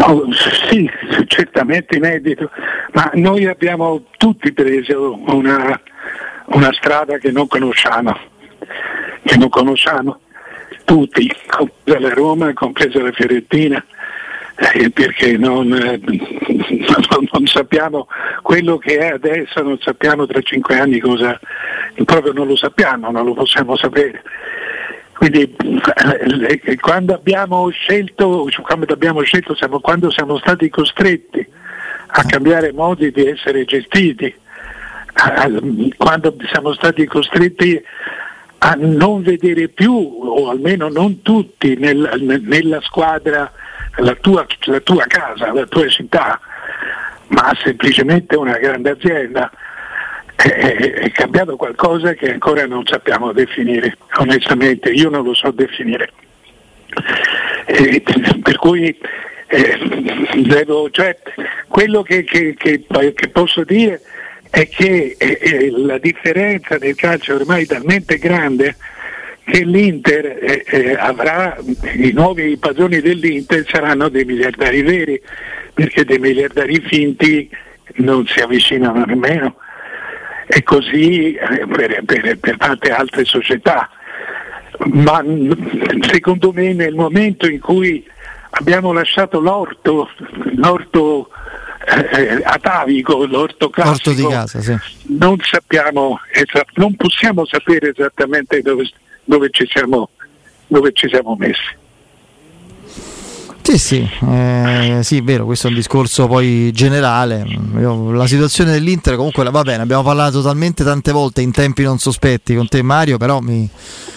Oh, 0.00 0.24
sì, 0.70 0.88
certamente 1.26 1.96
inedito, 1.96 2.50
ma 2.92 3.10
noi 3.14 3.46
abbiamo 3.46 4.04
tutti 4.16 4.52
preso 4.52 5.18
una, 5.26 5.78
una 6.50 6.72
strada 6.72 7.18
che 7.18 7.30
non 7.30 7.46
conosciamo, 7.46 8.16
che 9.22 9.36
non 9.36 9.48
conosciamo 9.48 10.20
tutti, 10.84 11.30
compresa 11.46 12.00
la 12.00 12.14
Roma, 12.14 12.52
compresa 12.54 13.02
la 13.02 13.12
Fiorentina, 13.12 13.84
eh, 14.74 14.90
perché 14.90 15.36
non, 15.36 15.72
eh, 15.72 16.00
non, 16.02 17.28
non, 17.30 17.46
sappiamo 17.46 18.08
quello 18.42 18.78
che 18.78 18.98
è 18.98 19.12
adesso, 19.12 19.62
non 19.62 19.78
sappiamo 19.80 20.26
tra 20.26 20.40
cinque 20.40 20.78
anni 20.78 20.98
cosa, 20.98 21.38
proprio 22.04 22.32
non 22.32 22.46
lo 22.46 22.56
sappiamo, 22.56 23.10
non 23.10 23.24
lo 23.24 23.34
possiamo 23.34 23.76
sapere. 23.76 24.22
Quindi 25.12 25.54
eh, 26.48 26.76
quando 26.80 27.14
abbiamo 27.14 27.68
scelto, 27.70 28.48
quando 28.62 28.92
abbiamo 28.92 29.20
scelto 29.22 29.54
siamo, 29.54 29.80
quando 29.80 30.10
siamo 30.10 30.38
stati 30.38 30.68
costretti 30.70 31.46
a 32.06 32.24
cambiare 32.24 32.72
modi 32.72 33.10
di 33.10 33.26
essere 33.26 33.64
gestiti, 33.64 34.32
quando 35.96 36.36
siamo 36.50 36.72
stati 36.74 37.04
costretti 37.06 37.82
a 38.58 38.74
non 38.78 39.22
vedere 39.22 39.68
più, 39.68 39.92
o 39.94 40.48
almeno 40.50 40.88
non 40.88 41.22
tutti, 41.22 41.76
nel, 41.76 42.40
nella 42.44 42.80
squadra 42.80 43.50
la 43.96 44.14
tua, 44.14 44.46
la 44.64 44.80
tua, 44.80 45.04
casa, 45.06 45.52
la 45.52 45.66
tua 45.66 45.88
città, 45.88 46.40
ma 47.28 47.56
semplicemente 47.62 48.36
una 48.36 48.58
grande 48.58 48.90
azienda. 48.90 49.50
È, 50.34 50.48
è 50.48 51.10
cambiato 51.10 51.56
qualcosa 51.56 52.14
che 52.14 52.32
ancora 52.32 52.64
non 52.66 52.86
sappiamo 52.86 53.32
definire, 53.32 53.96
onestamente, 54.18 54.90
io 54.90 55.08
non 55.10 55.24
lo 55.24 55.34
so 55.34 55.50
definire. 55.50 56.12
Eh, 57.66 58.02
per 58.42 58.56
cui 58.56 58.96
eh, 59.48 59.78
devo, 60.46 60.90
cioè, 60.90 61.16
quello 61.66 62.02
che, 62.02 62.22
che, 62.22 62.54
che, 62.56 62.84
che 62.86 63.28
posso 63.28 63.64
dire 63.64 63.94
è 63.94 64.00
che 64.50 65.16
eh, 65.18 65.70
la 65.70 65.98
differenza 65.98 66.76
nel 66.76 66.94
calcio 66.94 67.32
è 67.32 67.34
ormai 67.36 67.66
talmente 67.66 68.18
grande 68.18 68.76
che 69.44 69.64
l'Inter 69.64 70.26
eh, 70.42 70.64
eh, 70.66 70.94
avrà, 70.94 71.56
i 71.94 72.12
nuovi 72.12 72.58
padroni 72.58 73.00
dell'Inter 73.00 73.64
saranno 73.66 74.10
dei 74.10 74.24
miliardari 74.24 74.82
veri, 74.82 75.20
perché 75.72 76.04
dei 76.04 76.18
miliardari 76.18 76.80
finti 76.80 77.48
non 77.96 78.26
si 78.26 78.40
avvicinano 78.40 79.04
nemmeno. 79.06 79.56
E 80.46 80.62
così 80.62 81.34
eh, 81.34 81.66
per, 81.66 82.02
per, 82.04 82.38
per 82.38 82.56
tante 82.58 82.90
altre 82.90 83.24
società. 83.24 83.88
Ma 84.84 85.24
secondo 86.10 86.52
me 86.52 86.74
nel 86.74 86.94
momento 86.94 87.48
in 87.48 87.60
cui 87.60 88.06
abbiamo 88.50 88.92
lasciato 88.92 89.40
l'orto, 89.40 90.10
l'orto 90.56 91.30
eh, 91.88 92.42
atavico, 92.44 93.24
l'orto 93.24 93.70
classico, 93.70 94.10
orto 94.10 94.22
di 94.22 94.26
casa, 94.26 94.60
sì. 94.60 94.76
non, 95.08 95.36
sappiamo, 95.42 96.18
non 96.74 96.94
possiamo 96.96 97.46
sapere 97.46 97.90
esattamente 97.90 98.60
dove, 98.60 98.90
dove, 99.24 99.48
ci, 99.50 99.66
siamo, 99.66 100.10
dove 100.66 100.92
ci 100.92 101.08
siamo 101.08 101.34
messi. 101.38 101.76
Sì, 103.68 103.76
sì, 103.76 104.08
eh, 104.30 105.00
sì, 105.02 105.20
vero, 105.20 105.44
questo 105.44 105.66
è 105.66 105.70
un 105.70 105.76
discorso 105.76 106.26
poi 106.26 106.72
generale. 106.72 107.44
La 107.74 108.26
situazione 108.26 108.72
dell'Inter 108.72 109.16
comunque 109.16 109.44
va 109.44 109.60
bene, 109.60 109.82
abbiamo 109.82 110.02
parlato 110.02 110.40
talmente 110.40 110.84
tante 110.84 111.12
volte 111.12 111.42
in 111.42 111.52
tempi 111.52 111.82
non 111.82 111.98
sospetti 111.98 112.54
con 112.54 112.66
te 112.66 112.80
Mario, 112.80 113.18
però 113.18 113.40
mi, 113.40 113.68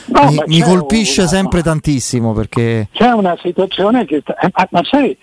no, 0.06 0.30
mi, 0.30 0.42
mi 0.46 0.62
colpisce 0.62 1.22
una, 1.22 1.30
sempre 1.30 1.62
tantissimo 1.64 2.32
perché... 2.32 2.88
C'è 2.94 3.10
una 3.10 3.38
situazione 3.42 4.06
che... 4.06 4.24
Eh, 4.26 4.68
ma 4.70 4.82
sai, 4.90 5.18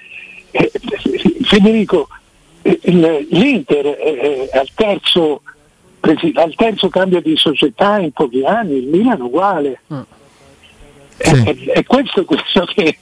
eh, 0.50 0.70
Federico, 1.44 2.08
l'Inter 2.62 3.86
è 3.96 4.48
al 4.52 4.68
terzo, 4.74 5.42
al 6.00 6.54
terzo, 6.54 6.88
cambio 6.88 7.20
di 7.20 7.36
società 7.36 7.98
in 7.98 8.12
pochi 8.12 8.44
anni, 8.44 8.78
il 8.78 8.88
Milan 8.88 9.20
uguale. 9.20 9.80
Mm. 9.92 10.00
Sì. 11.20 11.42
È, 11.42 11.72
è, 11.72 11.84
questo, 11.84 12.24
questo 12.24 12.64
che, 12.74 12.96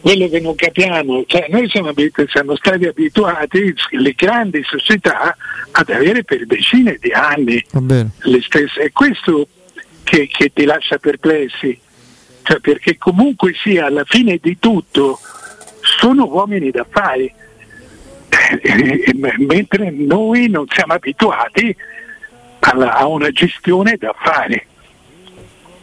quello 0.00 0.28
che 0.28 0.40
non 0.40 0.54
capiamo. 0.54 1.24
Cioè, 1.26 1.46
noi 1.50 1.68
siamo, 1.68 1.92
siamo, 2.28 2.56
stati 2.56 2.86
abituati, 2.86 3.74
le 3.90 4.12
grandi 4.12 4.62
società, 4.64 5.36
ad 5.72 5.90
avere 5.90 6.24
per 6.24 6.46
decine 6.46 6.96
di 7.00 7.12
anni 7.12 7.62
le 8.22 8.40
stesse. 8.42 8.80
È 8.80 8.92
questo 8.92 9.48
che, 10.04 10.28
che 10.28 10.52
ti 10.54 10.64
lascia 10.64 10.98
perplessi. 10.98 11.78
Cioè, 12.42 12.60
perché 12.60 12.96
comunque 12.96 13.52
sia 13.54 13.86
alla 13.86 14.04
fine 14.04 14.38
di 14.40 14.58
tutto 14.58 15.18
sono 15.80 16.26
uomini 16.26 16.70
d'affari 16.70 17.32
mentre 19.38 19.90
noi 19.90 20.48
non 20.48 20.66
siamo 20.68 20.94
abituati 20.94 21.74
alla, 22.60 22.94
a 22.94 23.06
una 23.06 23.30
gestione 23.30 23.96
d'affari. 23.96 24.66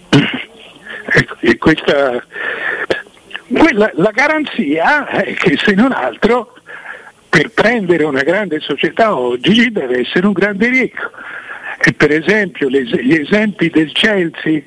E 1.44 1.58
questa, 1.58 2.24
quella, 3.52 3.90
la 3.96 4.12
garanzia 4.12 5.08
è 5.08 5.34
che 5.34 5.58
se 5.58 5.74
non 5.74 5.92
altro 5.92 6.54
per 7.28 7.50
prendere 7.50 8.04
una 8.04 8.22
grande 8.22 8.60
società 8.60 9.18
oggi 9.18 9.72
deve 9.72 10.02
essere 10.02 10.28
un 10.28 10.34
grande 10.34 10.70
ricco. 10.70 11.10
E 11.80 11.94
per 11.94 12.12
esempio 12.12 12.70
gli 12.70 13.14
esempi 13.14 13.70
del 13.70 13.92
Chelsea 13.92 14.62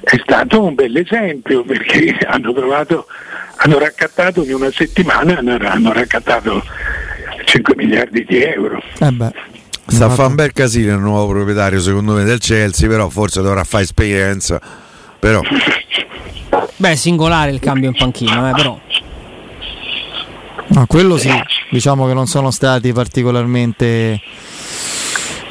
è 0.00 0.18
stato 0.22 0.62
un 0.62 0.74
bel 0.74 0.96
esempio 0.96 1.62
perché 1.64 2.16
hanno 2.26 2.52
provato 2.52 3.06
hanno 3.56 3.78
raccattato 3.78 4.42
in 4.44 4.54
una 4.54 4.70
settimana 4.70 5.38
hanno, 5.38 5.56
hanno 5.60 5.92
raccattato 5.92 6.62
5 7.44 7.74
miliardi 7.76 8.24
di 8.24 8.42
euro. 8.42 8.82
Eh 8.98 9.10
beh. 9.10 9.32
Sta 9.86 10.06
a 10.06 10.10
fare 10.10 10.28
un 10.28 10.34
bel 10.34 10.52
casino 10.52 10.94
il 10.94 11.00
nuovo 11.00 11.32
proprietario 11.32 11.80
secondo 11.80 12.14
me 12.14 12.24
del 12.24 12.38
Chelsea, 12.38 12.88
però 12.88 13.08
forse 13.08 13.42
dovrà 13.42 13.64
fare 13.64 13.84
esperienza. 13.84 14.60
Però. 15.18 15.40
Beh, 16.76 16.96
singolare 16.96 17.50
il 17.50 17.60
cambio 17.60 17.90
in 17.90 17.96
panchina, 17.96 18.50
eh, 18.50 18.52
però. 18.54 18.78
No, 20.66 20.86
quello 20.86 21.18
sì, 21.18 21.30
diciamo 21.70 22.06
che 22.06 22.14
non 22.14 22.26
sono 22.26 22.50
stati 22.50 22.92
particolarmente 22.92 24.20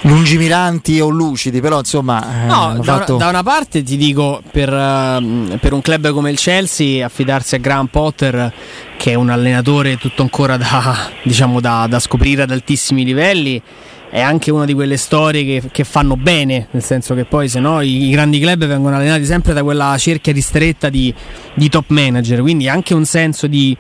lungimiranti 0.03 1.00
o 1.00 1.10
lucidi, 1.10 1.60
però 1.62 1.79
insomma... 1.79 2.43
Eh, 2.43 2.45
no, 2.48 2.75
da, 2.77 2.83
fatto... 2.83 3.15
una, 3.15 3.24
da, 3.25 3.29
una, 3.29 3.43
parte 3.43 3.83
ti 3.83 3.98
dico, 3.98 4.41
per, 4.51 4.69
uh, 4.69 5.57
per, 5.60 5.74
un 5.74 5.81
club 5.81 6.12
come 6.12 6.31
il 6.31 6.38
Chelsea, 6.38 7.05
affidarsi 7.05 7.55
a 7.55 7.57
Graham 7.60 7.88
Potter, 7.88 8.53
che 8.98 9.12
è 9.12 9.15
un 9.15 9.29
allenatore 9.29 9.98
tutto 9.98 10.22
ancora 10.22 10.57
da, 10.57 11.10
diciamo, 11.24 11.60
da, 11.60 11.88
da 11.88 12.00
scoprire 12.00 12.43
ad 12.43 12.51
altissimi 12.51 13.03
livelli, 13.03 13.62
è 14.10 14.22
anche 14.22 14.51
una 14.51 14.65
di 14.65 14.75
quelle 14.75 14.98
storie 14.98 15.43
che, 15.43 15.69
che 15.72 15.83
fanno 15.83 16.15
bene, 16.15 16.67
nel 16.69 16.83
senso 16.83 17.15
che 17.15 17.25
poi 17.25 17.50
se 17.50 17.60
no 17.60 17.81
i, 17.81 18.10
i, 18.10 18.12
grandi 18.12 18.39
club 18.39 18.65
vengono 18.67 18.95
allenati 18.95 19.25
sempre 19.25 19.53
da 19.53 19.63
quella 19.63 19.98
cerchia 19.98 20.31
ristretta 20.31 20.89
di, 20.89 21.12
di 21.55 21.67
top 21.67 21.86
manager, 21.88 22.41
quindi 22.41 22.69
anche 22.69 22.93
un 22.93 23.05
senso 23.05 23.48
di, 23.48 23.75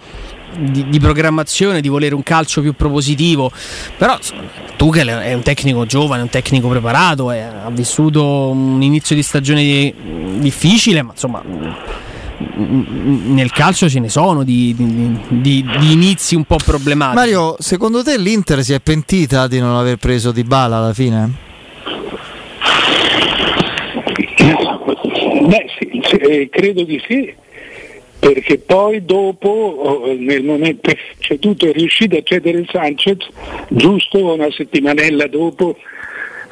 di, 0.57 0.89
di, 0.89 0.99
programmazione, 0.99 1.81
di 1.81 1.89
volere 1.89 2.15
un 2.15 2.23
calcio 2.23 2.61
più 2.61 2.73
propositivo. 2.73 3.51
Però 3.97 4.17
Tuchel 4.75 5.07
è 5.07 5.33
un 5.33 5.41
tecnico 5.41 5.85
giovane, 5.85 6.21
un 6.21 6.29
tecnico 6.29 6.67
preparato, 6.67 7.31
è, 7.31 7.39
ha 7.39 7.69
vissuto 7.69 8.49
un 8.49 8.81
inizio 8.81 9.15
di 9.15 9.23
stagione 9.23 9.93
difficile, 10.39 11.01
ma 11.01 11.11
insomma 11.11 11.41
nel 12.55 13.51
calcio 13.51 13.87
ce 13.89 13.99
ne 13.99 14.09
sono 14.09 14.43
di, 14.43 14.73
di, 14.75 15.17
di, 15.27 15.65
di, 15.79 15.91
inizi 15.91 16.35
un 16.35 16.43
po' 16.43 16.57
problematici. 16.63 17.19
Mario, 17.19 17.55
secondo 17.59 18.03
te 18.03 18.17
l'Inter 18.17 18.63
si 18.63 18.73
è 18.73 18.79
pentita 18.79 19.47
di 19.47 19.59
non 19.59 19.75
aver 19.75 19.97
preso 19.97 20.31
Di 20.31 20.43
Bala 20.43 20.77
alla 20.77 20.93
fine? 20.93 21.51
Beh, 25.45 25.65
sì, 25.77 26.01
sì, 26.03 26.49
credo 26.49 26.83
di 26.83 27.01
sì, 27.07 27.33
perché 28.23 28.57
poi 28.57 29.03
dopo, 29.03 29.49
oh, 29.49 30.15
nel 30.17 30.43
momento 30.43 30.91
cioè 31.19 31.37
tutto 31.39 31.67
è 31.67 31.73
riuscito 31.73 32.15
a 32.15 32.21
cedere 32.23 32.65
Sanchez, 32.71 33.17
giusto 33.67 34.33
una 34.33 34.49
settimanella 34.49 35.27
dopo 35.27 35.75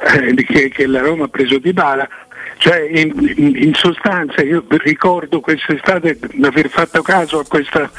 eh, 0.02 0.34
che, 0.34 0.68
che 0.68 0.86
la 0.86 1.00
Roma 1.00 1.24
ha 1.24 1.28
preso 1.28 1.56
Di 1.58 1.72
Bala. 1.72 2.06
Cioè, 2.58 2.78
in, 2.92 3.54
in, 3.56 3.72
sostanza 3.72 4.42
io 4.42 4.64
ricordo 4.68 5.40
quest'estate 5.40 6.18
di 6.34 6.44
aver 6.44 6.68
fatto 6.68 7.00
caso 7.00 7.38
a 7.38 7.44
questa, 7.48 7.90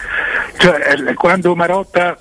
cioè, 0.60 1.14
quando 1.16 1.56
Marotta 1.56 2.18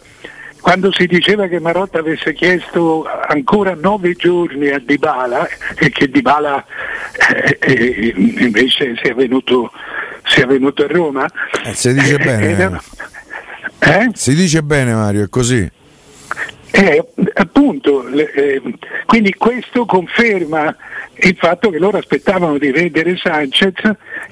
quando 0.62 0.92
si 0.92 1.07
diceva 1.07 1.49
che 1.49 1.61
Marotta 1.61 1.99
avesse 1.99 2.33
chiesto 2.33 3.04
ancora 3.26 3.75
nove 3.75 4.14
giorni 4.14 4.69
a 4.69 4.78
Dybala 4.78 5.47
e 5.76 5.90
che 5.90 6.09
Dybala 6.09 6.64
eh, 7.28 7.59
eh, 7.61 8.14
invece 8.16 8.95
sia 9.02 9.12
venuto, 9.14 9.71
sia 10.25 10.47
venuto 10.47 10.85
a 10.85 10.87
Roma 10.87 11.28
eh, 11.64 11.75
si 11.75 11.92
dice 11.92 12.14
eh, 12.14 12.25
bene 12.25 12.81
eh? 13.81 14.11
si 14.14 14.35
dice 14.35 14.62
bene 14.62 14.95
Mario 14.95 15.25
è 15.25 15.28
così 15.28 15.71
appunto, 17.35 18.04
quindi 19.04 19.35
questo 19.35 19.85
conferma 19.85 20.75
il 21.14 21.37
fatto 21.37 21.71
che 21.71 21.78
loro 21.78 21.99
aspettavano 21.99 22.59
di 22.59 22.71
vendere 22.71 23.16
Sanchez, 23.16 23.75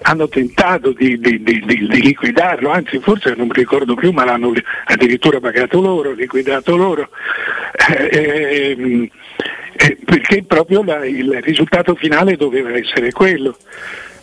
hanno 0.02 0.28
tentato 0.28 0.92
di, 0.92 1.18
di, 1.18 1.42
di, 1.42 1.62
di, 1.64 1.86
liquidarlo, 1.88 2.70
anzi 2.70 2.98
forse 3.00 3.34
non 3.36 3.46
mi 3.46 3.52
ricordo 3.54 3.94
più, 3.94 4.10
ma 4.12 4.24
l'hanno 4.24 4.52
addirittura 4.84 5.40
pagato 5.40 5.80
loro, 5.80 6.12
liquidato 6.12 6.76
loro, 6.76 7.08
eh, 7.88 8.74
ehm, 8.76 9.08
eh, 9.72 9.98
perché 10.04 10.42
proprio 10.42 10.82
la, 10.82 11.04
il 11.04 11.38
risultato 11.42 11.94
finale 11.94 12.36
doveva 12.36 12.74
essere 12.76 13.12
quello. 13.12 13.56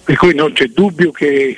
Per 0.03 0.15
cui 0.15 0.33
non 0.33 0.53
c'è 0.53 0.67
dubbio 0.67 1.11
che 1.11 1.57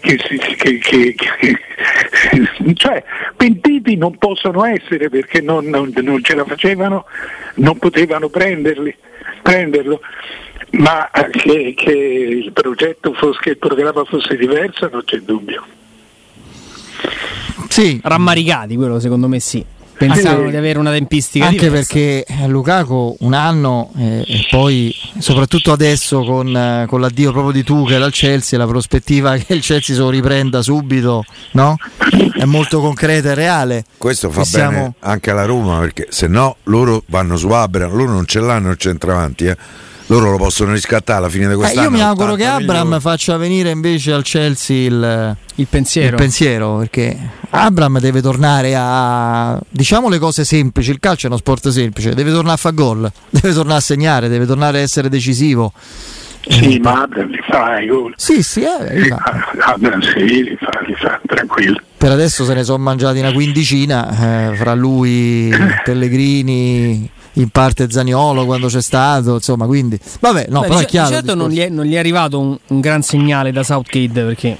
che, 0.00 0.16
che, 0.16 0.78
che, 0.78 1.14
che, 1.14 2.74
cioè 2.74 3.02
pentiti 3.36 3.96
non 3.96 4.18
possono 4.18 4.64
essere 4.64 5.08
perché 5.08 5.40
non, 5.40 5.66
non, 5.66 5.92
non 6.02 6.22
ce 6.22 6.34
la 6.34 6.44
facevano, 6.44 7.06
non 7.54 7.78
potevano 7.78 8.28
prenderli, 8.28 8.94
prenderlo, 9.42 10.00
ma 10.70 11.10
che, 11.30 11.90
il 11.90 12.52
progetto 12.52 13.12
fosse, 13.12 13.40
che 13.40 13.50
il 13.50 13.58
programma 13.58 14.04
fosse 14.04 14.36
diverso 14.36 14.88
non 14.90 15.02
c'è 15.04 15.18
dubbio. 15.18 15.64
Sì, 17.68 18.00
rammaricati 18.02 18.76
quello 18.76 19.00
secondo 19.00 19.28
me 19.28 19.40
sì 19.40 19.64
pensavano 20.06 20.50
di 20.50 20.56
avere 20.56 20.78
una 20.78 20.90
tempistica 20.90 21.46
anche 21.46 21.68
diversa. 21.68 21.94
perché 21.94 22.24
Lukaku 22.46 23.16
un 23.20 23.32
anno 23.34 23.90
eh, 23.96 24.24
e 24.26 24.46
poi 24.50 24.94
soprattutto 25.18 25.72
adesso 25.72 26.22
con, 26.24 26.54
eh, 26.56 26.86
con, 26.88 27.00
l'addio 27.00 27.32
proprio 27.32 27.52
di 27.52 27.62
Tuchel 27.62 28.02
al 28.02 28.12
Chelsea 28.12 28.58
la 28.58 28.66
prospettiva 28.66 29.36
che 29.38 29.54
il 29.54 29.62
Chelsea 29.62 29.94
se 29.94 30.00
lo 30.00 30.10
riprenda 30.10 30.62
subito 30.62 31.24
no? 31.52 31.76
è 32.38 32.44
molto 32.44 32.80
concreta 32.80 33.30
e 33.30 33.34
reale 33.34 33.84
questo 33.98 34.30
fa 34.30 34.42
e 34.42 34.46
bene 34.50 34.70
siamo... 34.70 34.94
anche 35.00 35.30
alla 35.30 35.44
Roma 35.44 35.78
perché 35.78 36.08
se 36.10 36.26
no 36.26 36.56
loro 36.64 37.02
vanno 37.06 37.36
su 37.36 37.48
Abram 37.48 37.94
loro 37.94 38.12
non 38.12 38.26
ce 38.26 38.40
l'hanno 38.40 38.70
il 38.70 38.78
centravanti 38.78 39.46
eh 39.46 39.56
loro 40.12 40.30
lo 40.32 40.36
possono 40.36 40.72
riscattare 40.72 41.20
alla 41.20 41.28
fine 41.30 41.48
di 41.48 41.54
quest'anno. 41.54 41.80
Eh, 41.80 41.90
io 41.90 41.90
mi 41.90 42.02
auguro 42.02 42.34
che 42.34 42.44
Abram 42.44 42.82
milioni. 42.82 43.00
faccia 43.00 43.36
venire 43.38 43.70
invece 43.70 44.12
al 44.12 44.22
Chelsea 44.22 44.86
il, 44.86 45.36
il, 45.54 45.66
pensiero. 45.66 46.10
il, 46.10 46.14
pensiero. 46.16 46.76
perché 46.76 47.16
Abram 47.50 47.98
deve 47.98 48.20
tornare 48.20 48.74
a 48.76 49.58
diciamo 49.70 50.10
le 50.10 50.18
cose 50.18 50.44
semplici. 50.44 50.90
Il 50.90 51.00
calcio 51.00 51.26
è 51.26 51.28
uno 51.30 51.38
sport 51.38 51.70
semplice, 51.70 52.14
deve 52.14 52.30
tornare 52.30 52.54
a 52.54 52.58
fare 52.58 52.74
gol, 52.74 53.10
deve 53.30 53.54
tornare 53.54 53.78
a 53.78 53.82
segnare, 53.82 54.28
deve 54.28 54.44
tornare 54.44 54.78
a 54.78 54.82
essere 54.82 55.08
decisivo. 55.08 55.72
Sì, 56.46 56.78
ma 56.80 57.02
Abram 57.02 57.28
li 57.28 57.40
fa 57.48 57.80
i 57.80 57.86
gol. 57.86 58.12
Sì, 58.16 58.42
sì, 58.42 58.62
eh, 58.62 59.02
sì 59.02 59.14
Abram 59.60 60.00
sì, 60.00 60.24
li 60.24 60.58
fa, 60.60 60.80
li 60.84 60.94
fa, 60.94 61.20
tranquillo. 61.24 61.80
Per 61.96 62.10
adesso 62.10 62.44
se 62.44 62.52
ne 62.52 62.64
sono 62.64 62.82
mangiati 62.82 63.20
una 63.20 63.32
quindicina, 63.32 64.50
eh, 64.50 64.56
fra 64.56 64.74
lui, 64.74 65.50
Pellegrini, 65.84 67.08
in 67.34 67.48
parte 67.48 67.90
Zaniolo 67.90 68.44
quando 68.44 68.66
c'è 68.66 68.82
stato, 68.82 69.34
insomma, 69.34 69.66
quindi 69.66 69.98
vabbè, 70.20 70.46
no, 70.48 70.60
Beh, 70.60 70.66
però 70.66 70.78
è 70.80 70.84
chiaro. 70.84 71.10
Certo 71.10 71.34
non 71.34 71.50
gli 71.50 71.60
è, 71.60 71.68
non 71.68 71.84
gli 71.84 71.94
è, 71.94 71.98
arrivato 71.98 72.38
un, 72.38 72.56
un 72.66 72.80
gran 72.80 73.02
segnale 73.02 73.52
da 73.52 73.62
Southgate 73.62 74.22
perché 74.22 74.56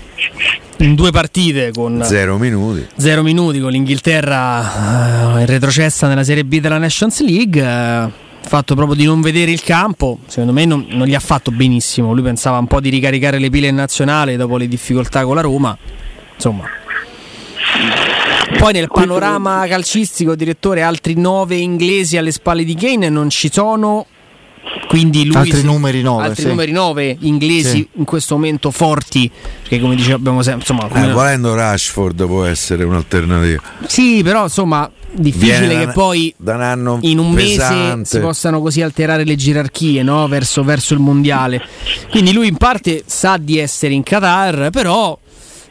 in 0.79 0.95
due 0.95 1.11
partite 1.11 1.71
con 1.73 2.01
zero 2.05 2.39
minuti, 2.39 2.87
zero 2.97 3.23
minuti 3.23 3.61
con 3.61 3.71
l'Inghilterra 3.71 5.35
uh, 5.35 5.39
in 5.39 5.47
retrocessa 5.47 6.09
nella 6.09 6.25
Serie 6.25 6.45
B 6.45 6.61
della 6.61 6.79
Nations 6.79 7.21
League. 7.23 7.61
Uh, 7.61 8.11
fatto 8.45 8.75
proprio 8.75 8.97
di 8.97 9.05
non 9.05 9.21
vedere 9.21 9.53
il 9.53 9.63
campo, 9.63 10.19
secondo 10.27 10.53
me 10.53 10.65
non, 10.65 10.85
non, 10.89 11.07
gli 11.07 11.15
ha 11.15 11.21
fatto 11.21 11.53
benissimo. 11.53 12.13
Lui 12.13 12.23
pensava 12.23 12.59
un 12.59 12.67
po' 12.67 12.81
di 12.81 12.89
ricaricare 12.89 13.39
le 13.39 13.49
pile 13.51 13.69
in 13.69 13.77
nazionale 13.77 14.37
dopo 14.37 14.57
le 14.57 14.67
difficoltà 14.67 15.25
con 15.25 15.37
la 15.37 15.41
Roma. 15.43 15.79
Insomma, 16.35 16.65
poi 18.59 18.73
nel 18.73 18.89
panorama 18.89 19.65
calcistico, 19.67 20.35
direttore, 20.35 20.83
altri 20.83 21.15
nove 21.15 21.57
inglesi 21.57 22.17
alle 22.17 22.33
spalle 22.33 22.65
di 22.65 22.75
Kane 22.75 23.09
non 23.09 23.31
ci 23.31 23.51
sono. 23.53 24.07
Quindi 24.87 25.27
lui 25.27 25.37
altri, 25.37 25.63
numeri, 25.63 26.03
9, 26.03 26.23
altri 26.25 26.43
sì. 26.43 26.49
numeri 26.49 26.71
9 26.71 27.17
inglesi 27.21 27.69
sì. 27.69 27.89
in 27.95 28.05
questo 28.05 28.35
momento 28.37 28.71
forti 28.71 29.29
perché 29.61 29.81
come 29.81 29.97
dicevamo 29.97 30.41
sempre 30.43 30.61
insomma 30.61 30.89
come... 30.89 31.09
eh, 31.09 31.13
volendo 31.13 31.55
Rashford 31.55 32.27
può 32.27 32.45
essere 32.45 32.85
un'alternativa 32.85 33.61
sì 33.87 34.23
però 34.23 34.45
insomma 34.45 34.89
difficile 35.11 35.79
che 35.79 35.93
poi 35.93 36.33
un 36.39 36.99
in 37.03 37.19
un 37.19 37.35
pesante. 37.35 37.97
mese 37.97 38.05
si 38.05 38.19
possano 38.21 38.61
così 38.61 38.83
alterare 38.83 39.25
le 39.25 39.35
gerarchie 39.35 40.03
no? 40.03 40.29
verso, 40.29 40.63
verso 40.63 40.95
il 40.95 41.01
mondiale 41.01 41.61
quindi 42.11 42.33
lui 42.33 42.47
in 42.47 42.57
parte 42.57 43.03
sa 43.05 43.39
di 43.39 43.59
essere 43.59 43.95
in 43.95 44.05
Qatar 44.05 44.71
però 44.71 45.19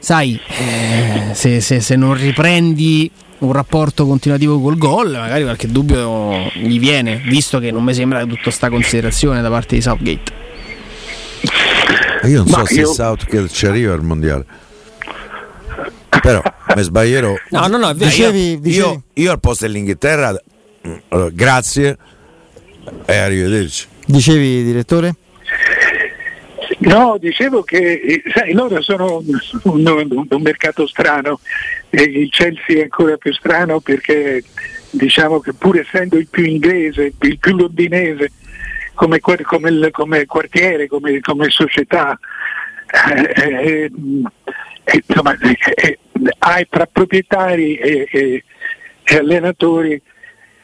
sai, 0.02 0.40
eh, 0.48 1.34
se, 1.34 1.62
se, 1.62 1.80
se, 1.80 1.96
non 1.96 2.16
riprendi 2.16 3.10
un 3.40 3.52
rapporto 3.54 4.08
continuativo 4.08 4.60
col 4.60 4.78
gol, 4.78 5.12
magari 5.12 5.44
qualche 5.44 5.68
dubbio 5.68 6.52
gli 6.54 6.80
viene, 6.80 7.22
visto 7.28 7.60
che 7.60 7.72
non 7.72 7.84
mi 7.84 7.94
sembra 7.94 8.26
tutta 8.26 8.50
sta 8.50 8.70
considerazione 8.70 9.42
da 9.42 9.50
parte 9.50 9.76
di 9.76 9.82
Southgate. 9.82 10.40
Io 12.24 12.44
non 12.44 12.48
so 12.48 12.66
se 12.66 12.86
Southgate 12.86 13.48
ci 13.50 13.66
arriva 13.68 13.94
al 13.94 14.04
mondiale. 14.04 14.46
Però 16.22 16.42
mi 16.76 16.82
sbaglierò. 16.82 17.34
No, 17.50 17.68
no, 17.68 17.78
no, 17.78 17.94
dicevi, 17.94 18.60
dicevi. 18.60 18.88
Io, 18.88 19.04
io, 19.14 19.32
al 19.32 19.40
posto 19.40 19.66
dell'Inghilterra, 19.66 20.36
allora, 21.10 21.30
grazie 21.32 21.98
e 23.06 23.16
arrivederci. 23.16 23.88
Dicevi, 24.06 24.64
direttore? 24.64 25.16
No, 26.82 27.17
dicevo 27.20 27.62
che 27.62 27.78
eh, 27.78 28.24
sai, 28.34 28.54
loro 28.54 28.82
sono 28.82 29.22
un, 29.63 29.86
un, 29.88 30.26
un 30.28 30.41
mercato 30.41 30.88
strano 30.88 31.39
e 31.91 32.02
il 32.02 32.30
Chelsea 32.32 32.80
è 32.80 32.84
ancora 32.84 33.17
più 33.17 33.32
strano 33.34 33.80
perché 33.82 34.44
diciamo 34.89 35.39
che 35.39 35.54
pur 35.54 35.78
essendo 35.78 36.17
il 36.17 36.28
più 36.28 36.44
inglese, 36.44 37.13
il 37.20 37.38
più 37.38 37.56
londinese 37.56 38.32
come, 38.96 39.20
come, 39.20 39.91
come 39.91 40.26
quartiere, 40.26 40.88
come, 40.88 41.20
come 41.20 41.50
società, 41.50 42.17
eh, 43.15 43.32
eh, 43.36 43.91
eh 44.84 45.04
insomma, 45.08 45.38
eh, 45.38 46.00
hai 46.39 46.67
tra 46.67 46.88
proprietari 46.88 47.76
e, 47.76 48.08
e, 48.12 48.44
e 49.04 49.15
allenatori 49.17 50.02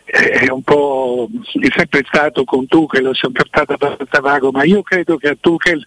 è 0.09 0.49
un 0.49 0.61
po' 0.61 1.29
è 1.59 1.67
sempre 1.75 2.03
stato 2.07 2.45
con 2.45 2.65
Tuchel, 2.65 3.07
è 3.07 3.15
sempre 3.15 3.43
stato 3.47 3.73
abbastanza 3.73 4.19
vago, 4.21 4.51
ma 4.51 4.63
io 4.63 4.81
credo 4.81 5.17
che 5.17 5.27
a 5.27 5.37
Tuchel 5.39 5.83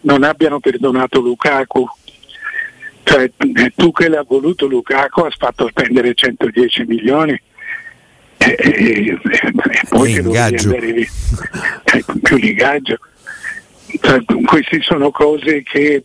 non 0.00 0.24
abbiano 0.24 0.58
perdonato 0.58 1.20
Lukaku. 1.20 1.86
Cioè, 3.04 3.30
Tuchel 3.76 4.14
ha 4.14 4.24
voluto 4.26 4.66
Lukaku, 4.66 5.20
ha 5.20 5.30
fatto 5.30 5.68
spendere 5.68 6.14
110 6.14 6.84
milioni 6.86 7.40
e, 8.36 8.56
e, 8.58 9.18
e 9.20 9.80
poi 9.88 10.14
L'ingaggio. 10.14 10.68
andare 10.68 10.92
via, 10.92 11.08
eh, 11.84 12.04
più 12.22 12.36
l'ingaggio. 12.36 12.98
Cioè, 14.00 14.24
queste 14.46 14.80
sono 14.82 15.10
cose 15.10 15.62
che, 15.62 16.04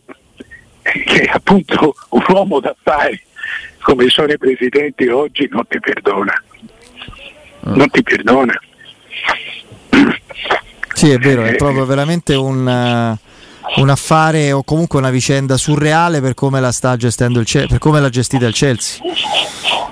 che 0.82 1.24
appunto 1.32 1.94
un 2.10 2.24
uomo 2.28 2.60
d'affari 2.60 3.20
come 3.80 4.08
sono 4.08 4.32
i 4.32 4.38
presidenti 4.38 5.06
oggi 5.08 5.48
non 5.50 5.66
ti 5.68 5.78
perdona. 5.80 6.34
Non 7.74 7.88
ti 7.90 8.02
perdona. 8.02 8.52
Sì, 10.94 11.10
è 11.10 11.18
vero, 11.18 11.42
è 11.44 11.56
proprio 11.56 11.84
veramente 11.84 12.34
un, 12.34 12.66
eh, 12.66 13.18
un 13.80 13.90
affare 13.90 14.52
o 14.52 14.62
comunque 14.62 14.98
una 14.98 15.10
vicenda 15.10 15.56
surreale 15.58 16.20
per 16.20 16.32
come 16.34 16.58
la 16.60 16.72
sta 16.72 16.96
gestendo 16.96 17.38
il 17.40 17.44
Chelsea, 17.46 17.68
per 17.68 17.78
come 17.78 18.00
l'ha 18.00 18.08
gestita 18.08 18.46
il 18.46 18.54
Chelsea. 18.54 19.00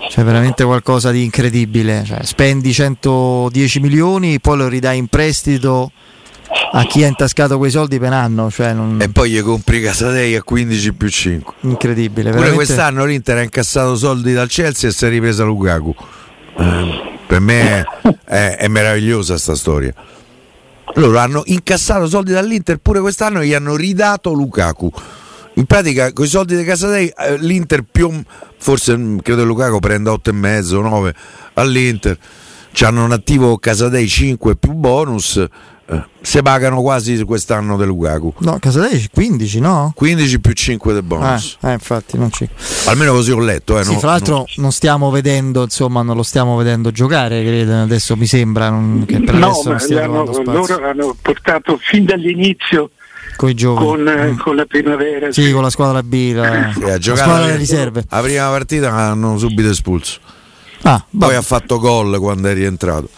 C'è 0.08 0.22
veramente 0.22 0.64
qualcosa 0.64 1.10
di 1.10 1.22
incredibile. 1.24 2.04
Cioè, 2.06 2.22
spendi 2.22 2.72
110 2.72 3.80
milioni, 3.80 4.40
poi 4.40 4.56
lo 4.56 4.68
ridai 4.68 4.96
in 4.96 5.08
prestito 5.08 5.90
a 6.72 6.84
chi 6.84 7.02
ha 7.04 7.08
intascato 7.08 7.58
quei 7.58 7.70
soldi 7.70 7.98
per 7.98 8.12
anno. 8.12 8.50
Cioè, 8.50 8.72
non- 8.72 9.00
E 9.02 9.08
poi 9.10 9.30
gli 9.30 9.42
compri 9.42 9.82
Casadei 9.82 10.36
a 10.36 10.42
15 10.42 10.92
più 10.94 11.08
5. 11.08 11.54
incredibile. 11.62 12.30
Pure 12.30 12.42
veramente- 12.44 12.54
quest'anno 12.64 13.04
l'Inter 13.04 13.38
ha 13.38 13.42
incassato 13.42 13.96
soldi 13.96 14.32
dal 14.32 14.48
Chelsea 14.48 14.88
e 14.88 14.92
si 14.92 15.04
è 15.04 15.08
ripresa 15.08 15.42
Lukaku. 15.44 15.94
Eh, 16.56 17.12
per 17.26 17.40
me 17.40 17.84
è, 18.24 18.56
è- 18.56 18.68
meravigliosa 18.68 19.38
sta 19.38 19.54
storia. 19.54 19.92
Loro 20.94 21.18
hanno 21.18 21.42
incassato 21.46 22.06
soldi 22.06 22.32
dall'Inter 22.32 22.76
pure 22.78 23.00
quest'anno 23.00 23.40
e 23.40 23.46
gli 23.46 23.54
hanno 23.54 23.74
ridato 23.76 24.32
Lukaku. 24.32 24.90
In 25.54 25.66
pratica, 25.66 26.12
con 26.12 26.24
i 26.24 26.28
soldi 26.28 26.56
di 26.56 26.64
Casadei, 26.64 27.12
eh, 27.16 27.38
l'Inter 27.38 27.84
più 27.90 28.22
forse 28.58 28.96
mm, 28.96 29.18
credo 29.18 29.42
che 29.42 29.46
Lukaku 29.46 29.78
prenda 29.78 30.10
8,5, 30.12 30.80
9 30.80 31.14
all'Inter. 31.54 32.18
C'hanno 32.72 33.04
un 33.04 33.12
attivo 33.12 33.58
Casadei 33.58 34.08
5 34.08 34.56
più 34.56 34.72
bonus. 34.72 35.44
Eh, 35.86 36.02
se 36.20 36.42
pagano 36.42 36.80
quasi 36.80 37.22
quest'anno 37.24 37.76
di 37.76 37.84
Lukaku. 37.84 38.34
No, 38.38 38.58
Casadei 38.58 39.08
15, 39.12 39.60
no? 39.60 39.92
15 39.94 40.40
più 40.40 40.52
5 40.52 40.92
del 40.94 41.02
Eh, 41.02 41.06
bonus. 41.06 41.58
eh, 41.62 41.72
infatti, 41.72 42.16
non 42.18 42.30
ci. 42.32 42.48
Almeno 42.86 43.12
così 43.12 43.30
ho 43.32 43.38
letto. 43.38 43.78
Eh, 43.78 43.84
Sì, 43.84 43.92
no- 43.92 43.98
fra 43.98 44.10
l'altro 44.10 44.46
non 44.56 44.72
stiamo 44.72 45.10
vedendo, 45.10 45.62
insomma, 45.64 46.02
non 46.02 46.16
lo 46.16 46.22
stiamo 46.22 46.56
vedendo 46.56 46.90
giocare, 46.90 47.42
credo. 47.44 47.82
Adesso 47.82 48.16
mi 48.16 48.26
sembra 48.26 48.70
non- 48.70 49.04
che 49.06 49.20
per 49.20 49.34
No, 49.34 49.46
adesso 49.46 49.62
ma 49.64 49.70
non 49.70 49.80
stia 49.80 50.04
hanno- 50.04 50.42
loro 50.42 50.88
hanno 50.88 51.16
portato 51.20 51.78
fin 51.80 52.04
dall'inizio 52.04 52.90
con 53.36 53.48
i 53.50 53.54
giovani. 53.54 53.86
con, 53.86 54.08
eh, 54.08 54.30
Mm. 54.32 54.38
con 54.38 54.56
la 54.56 54.64
primavera. 54.64 55.32
Sì, 55.32 55.50
con 55.52 55.62
la 55.62 55.70
squadra 55.70 56.02
B, 56.02 56.32
la, 56.34 56.72
Sì, 56.74 56.82
ha 56.84 56.88
la 56.96 57.00
squadra 57.16 57.44
delle 57.46 57.56
riserve. 57.56 58.04
La 58.08 58.20
prima 58.20 58.48
partita 58.48 58.90
hanno 58.92 59.36
subito 59.38 59.68
espulso. 59.68 60.18
Ah, 60.82 61.04
Poi 61.10 61.34
ha 61.34 61.42
fatto 61.42 61.78
gol 61.78 62.18
quando 62.18 62.48
è 62.48 62.54
rientrato. 62.54 63.08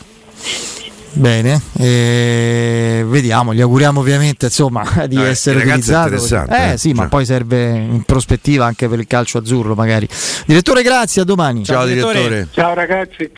Bene. 1.17 1.61
E 1.79 3.05
vediamo, 3.07 3.55
gli 3.55 3.61
auguriamo 3.61 4.01
ovviamente 4.01 4.47
insomma, 4.47 4.85
di 5.09 5.17
il 5.17 5.23
essere 5.23 5.59
utilizzato. 5.59 6.15
Eh 6.49 6.73
eh. 6.73 6.79
sì, 6.79 6.93
ma 6.93 7.03
Cioè. 7.03 7.09
poi 7.09 7.25
serve 7.25 7.69
in 7.71 8.03
prospettiva 8.03 8.67
anche 8.67 8.89
per 8.89 8.99
il 8.99 9.07
calcio 9.07 9.39
azzurro 9.39 9.75
magari. 9.75 10.09
Direttore, 10.47 10.83
grazie, 10.83 11.23
a 11.23 11.25
domani. 11.25 11.65
Ciao, 11.65 11.87
direttore. 11.87 12.15
direttore. 12.15 12.49
Ciao 12.53 12.75
ragazzi. 12.75 13.31